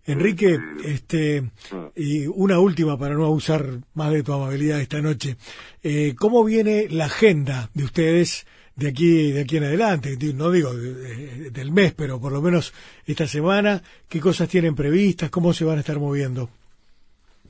Enrique, 0.08 0.58
este, 0.84 1.50
y 1.94 2.26
una 2.28 2.58
última 2.58 2.98
para 2.98 3.14
no 3.14 3.26
abusar 3.26 3.62
más 3.92 4.10
de 4.10 4.22
tu 4.22 4.32
amabilidad 4.32 4.80
esta 4.80 5.02
noche. 5.02 5.36
Eh, 5.82 6.14
¿Cómo 6.18 6.44
viene 6.44 6.86
la 6.88 7.04
agenda 7.04 7.68
de 7.74 7.84
ustedes 7.84 8.46
de 8.78 8.88
aquí 8.88 9.32
de 9.32 9.42
aquí 9.42 9.56
en 9.56 9.64
adelante? 9.64 10.16
No 10.34 10.50
digo 10.50 10.72
del 10.72 11.72
mes, 11.72 11.94
pero 11.94 12.20
por 12.20 12.32
lo 12.32 12.40
menos 12.40 12.72
esta 13.06 13.26
semana. 13.26 13.82
¿Qué 14.08 14.20
cosas 14.20 14.48
tienen 14.48 14.74
previstas? 14.74 15.30
¿Cómo 15.30 15.52
se 15.52 15.64
van 15.64 15.78
a 15.78 15.80
estar 15.80 15.98
moviendo? 15.98 16.48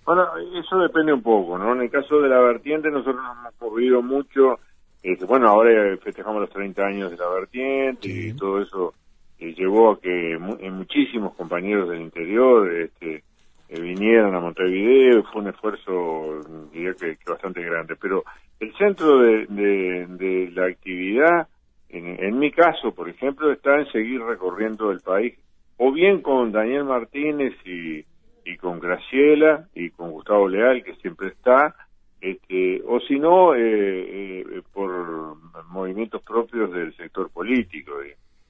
Bueno, 0.05 0.25
eso 0.59 0.79
depende 0.79 1.13
un 1.13 1.23
poco, 1.23 1.59
¿no? 1.59 1.75
En 1.75 1.83
el 1.83 1.91
caso 1.91 2.21
de 2.21 2.31
la 2.31 2.41
vertiente, 2.41 2.91
nosotros 2.91 3.23
nos 3.23 3.37
hemos 3.37 3.61
movido 3.61 4.01
mucho. 4.01 4.59
Este, 5.03 5.27
bueno, 5.27 5.49
ahora 5.49 5.97
festejamos 5.99 6.41
los 6.41 6.51
30 6.51 6.83
años 6.83 7.11
de 7.11 7.17
la 7.19 7.29
vertiente 7.29 8.09
y 8.09 8.33
todo 8.33 8.63
eso 8.63 8.95
llevó 9.39 9.93
a 9.93 10.01
que 10.01 10.39
muchísimos 10.71 11.35
compañeros 11.35 11.91
del 11.91 12.01
interior 12.01 12.73
este, 12.73 13.23
eh, 13.69 13.81
vinieran 13.81 14.35
a 14.35 14.41
Montevideo, 14.41 15.25
fue 15.25 15.43
un 15.43 15.49
esfuerzo, 15.49 16.41
diría 16.73 16.95
que, 16.95 17.19
bastante 17.27 17.63
grande, 17.63 17.97
pero 17.97 18.25
el 18.61 18.73
centro 18.77 19.19
de, 19.19 19.47
de, 19.47 20.51
la 20.53 20.67
actividad, 20.67 21.49
en, 21.91 22.39
mi 22.39 22.51
caso, 22.51 22.93
por 22.93 23.09
ejemplo, 23.09 23.53
está 23.53 23.79
en 23.79 23.91
seguir 23.93 24.23
recorriendo 24.23 24.91
el 24.91 25.01
país, 25.01 25.39
o 25.77 25.93
bien 25.93 26.23
con 26.23 26.51
Daniel 26.51 26.85
Martínez 26.85 27.55
y, 27.65 28.05
y 28.45 28.57
con 28.57 28.81
Graciela 28.81 29.69
y 29.75 29.91
con 29.91 30.11
Gustavo 30.11 30.49
Leal, 30.49 30.83
que 30.83 30.95
siempre 30.97 31.29
está, 31.29 31.75
este, 32.21 32.83
o 32.87 32.99
si 33.01 33.19
no, 33.19 33.55
eh, 33.55 34.41
eh, 34.41 34.63
por 34.73 35.37
movimientos 35.69 36.23
propios 36.23 36.73
del 36.73 36.97
sector 36.97 37.31
político. 37.31 37.93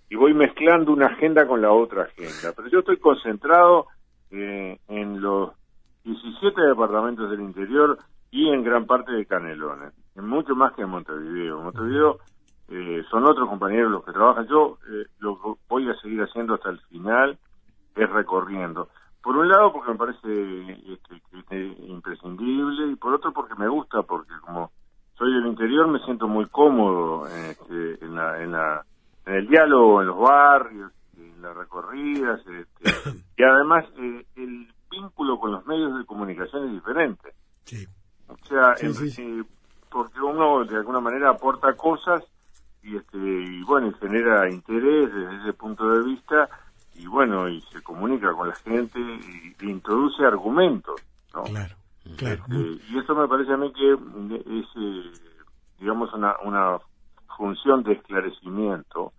Y 0.08 0.16
voy 0.16 0.32
mezclando 0.32 0.92
una 0.92 1.06
agenda 1.06 1.46
con 1.46 1.60
la 1.60 1.70
otra 1.70 2.04
agenda. 2.04 2.54
Pero 2.56 2.68
yo 2.68 2.78
estoy 2.78 2.96
concentrado 2.96 3.88
eh, 4.30 4.78
en 4.88 5.20
los 5.20 5.52
17 6.04 6.60
departamentos 6.60 7.30
del 7.30 7.40
interior 7.40 7.98
y 8.30 8.48
en 8.48 8.62
gran 8.62 8.86
parte 8.86 9.12
de 9.12 9.26
Canelones, 9.26 9.92
mucho 10.16 10.54
más 10.54 10.72
que 10.74 10.82
en 10.82 10.90
Montevideo. 10.90 11.62
Montevideo 11.62 12.18
eh, 12.68 13.02
son 13.10 13.24
otros 13.24 13.48
compañeros 13.48 13.90
los 13.90 14.04
que 14.04 14.12
trabajan. 14.12 14.46
Yo 14.46 14.78
eh, 14.90 15.06
lo 15.20 15.58
voy 15.68 15.88
a 15.88 15.94
seguir 16.00 16.20
haciendo 16.22 16.54
hasta 16.54 16.70
el 16.70 16.80
final 16.80 17.38
es 17.98 18.10
recorriendo. 18.10 18.88
Por 19.22 19.36
un 19.36 19.48
lado 19.48 19.72
porque 19.72 19.92
me 19.92 19.98
parece 19.98 20.92
este, 20.92 21.76
imprescindible 21.86 22.92
y 22.92 22.96
por 22.96 23.14
otro 23.14 23.32
porque 23.32 23.54
me 23.56 23.68
gusta, 23.68 24.02
porque 24.02 24.32
como 24.40 24.70
soy 25.14 25.32
del 25.34 25.46
interior 25.46 25.88
me 25.88 25.98
siento 26.00 26.28
muy 26.28 26.46
cómodo 26.46 27.26
este, 27.26 28.04
en, 28.04 28.14
la, 28.14 28.40
en, 28.42 28.52
la, 28.52 28.84
en 29.26 29.34
el 29.34 29.48
diálogo, 29.48 30.00
en 30.00 30.06
los 30.06 30.18
barrios, 30.18 30.92
en 31.16 31.42
las 31.42 31.56
recorridas, 31.56 32.40
este, 32.46 33.10
y 33.36 33.42
además 33.42 33.84
eh, 33.96 34.24
el 34.36 34.68
vínculo 34.90 35.38
con 35.38 35.52
los 35.52 35.66
medios 35.78 35.98
de 35.98 36.04
comunicación 36.04 36.66
es 36.66 36.72
diferente. 36.72 37.32
Sí. 37.64 37.86
O 38.28 38.36
sea, 38.46 38.74
porque 39.90 40.20
uno 40.20 40.64
de 40.64 40.76
alguna 40.76 41.00
manera 41.00 41.30
aporta 41.30 41.74
cosas 41.74 42.22
y 42.82 42.96
este 42.96 43.18
y 43.18 43.62
bueno, 43.64 43.92
genera 43.98 44.48
interés 44.50 45.12
desde 45.12 45.36
ese 45.42 45.52
punto 45.54 45.90
de 45.90 46.04
vista 46.04 46.48
y 46.94 47.06
bueno, 47.06 47.48
y 47.48 47.60
se 47.72 47.82
comunica 47.82 48.32
con 48.32 48.48
la 48.48 48.54
gente 48.56 48.98
y, 48.98 49.54
introduce 49.60 50.24
argumentos, 50.24 51.00
¿no? 51.34 51.44
Claro, 51.44 51.76
claro. 52.16 52.42
Este, 52.48 52.84
y 52.90 52.98
eso 52.98 53.14
me 53.14 53.28
parece 53.28 53.52
a 53.52 53.56
mí 53.56 53.72
que 53.72 53.92
es, 53.92 54.66
eh, 54.76 55.36
digamos, 55.78 56.12
una, 56.12 56.34
una 56.42 56.78
función 57.36 57.84
de 57.84 57.92
esclarecimiento 57.92 59.12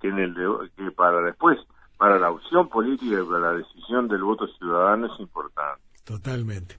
que, 0.00 0.08
en 0.08 0.18
el 0.18 0.34
que 0.76 0.90
para 0.92 1.20
después, 1.22 1.58
para 1.96 2.18
la 2.18 2.30
opción 2.30 2.68
política 2.68 3.20
y 3.20 3.26
para 3.26 3.40
la 3.40 3.52
decisión 3.52 4.08
del 4.08 4.22
voto 4.22 4.46
ciudadano 4.46 5.12
es 5.12 5.20
importante. 5.20 5.83
Totalmente. 6.04 6.76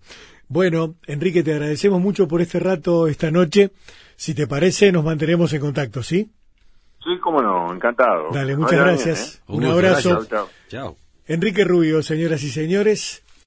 Bueno, 0.48 0.96
Enrique, 1.08 1.44
te 1.44 1.54
agradecemos 1.54 2.00
mucho 2.00 2.28
por 2.28 2.42
este 2.42 2.60
rato 2.60 3.08
esta 3.08 3.32
noche. 3.32 3.72
Si 4.16 4.34
te 4.34 4.48
parece, 4.48 4.92
nos 4.92 5.04
mantenemos 5.04 5.52
en 5.54 5.62
contacto, 5.62 6.04
¿sí? 6.04 6.30
Sí, 7.04 7.18
cómo 7.22 7.42
no, 7.42 7.74
encantado. 7.74 8.30
Dale, 8.32 8.56
muchas 8.56 8.80
gracias. 8.80 9.36
¿eh? 9.36 9.42
Un 9.48 9.66
abrazo. 9.66 10.26
Chao, 10.26 10.50
chao. 10.70 10.98
Enrique 11.28 11.64
Rubio, 11.64 12.02
señoras 12.04 12.44
y 12.44 12.50
señores. 12.50 13.25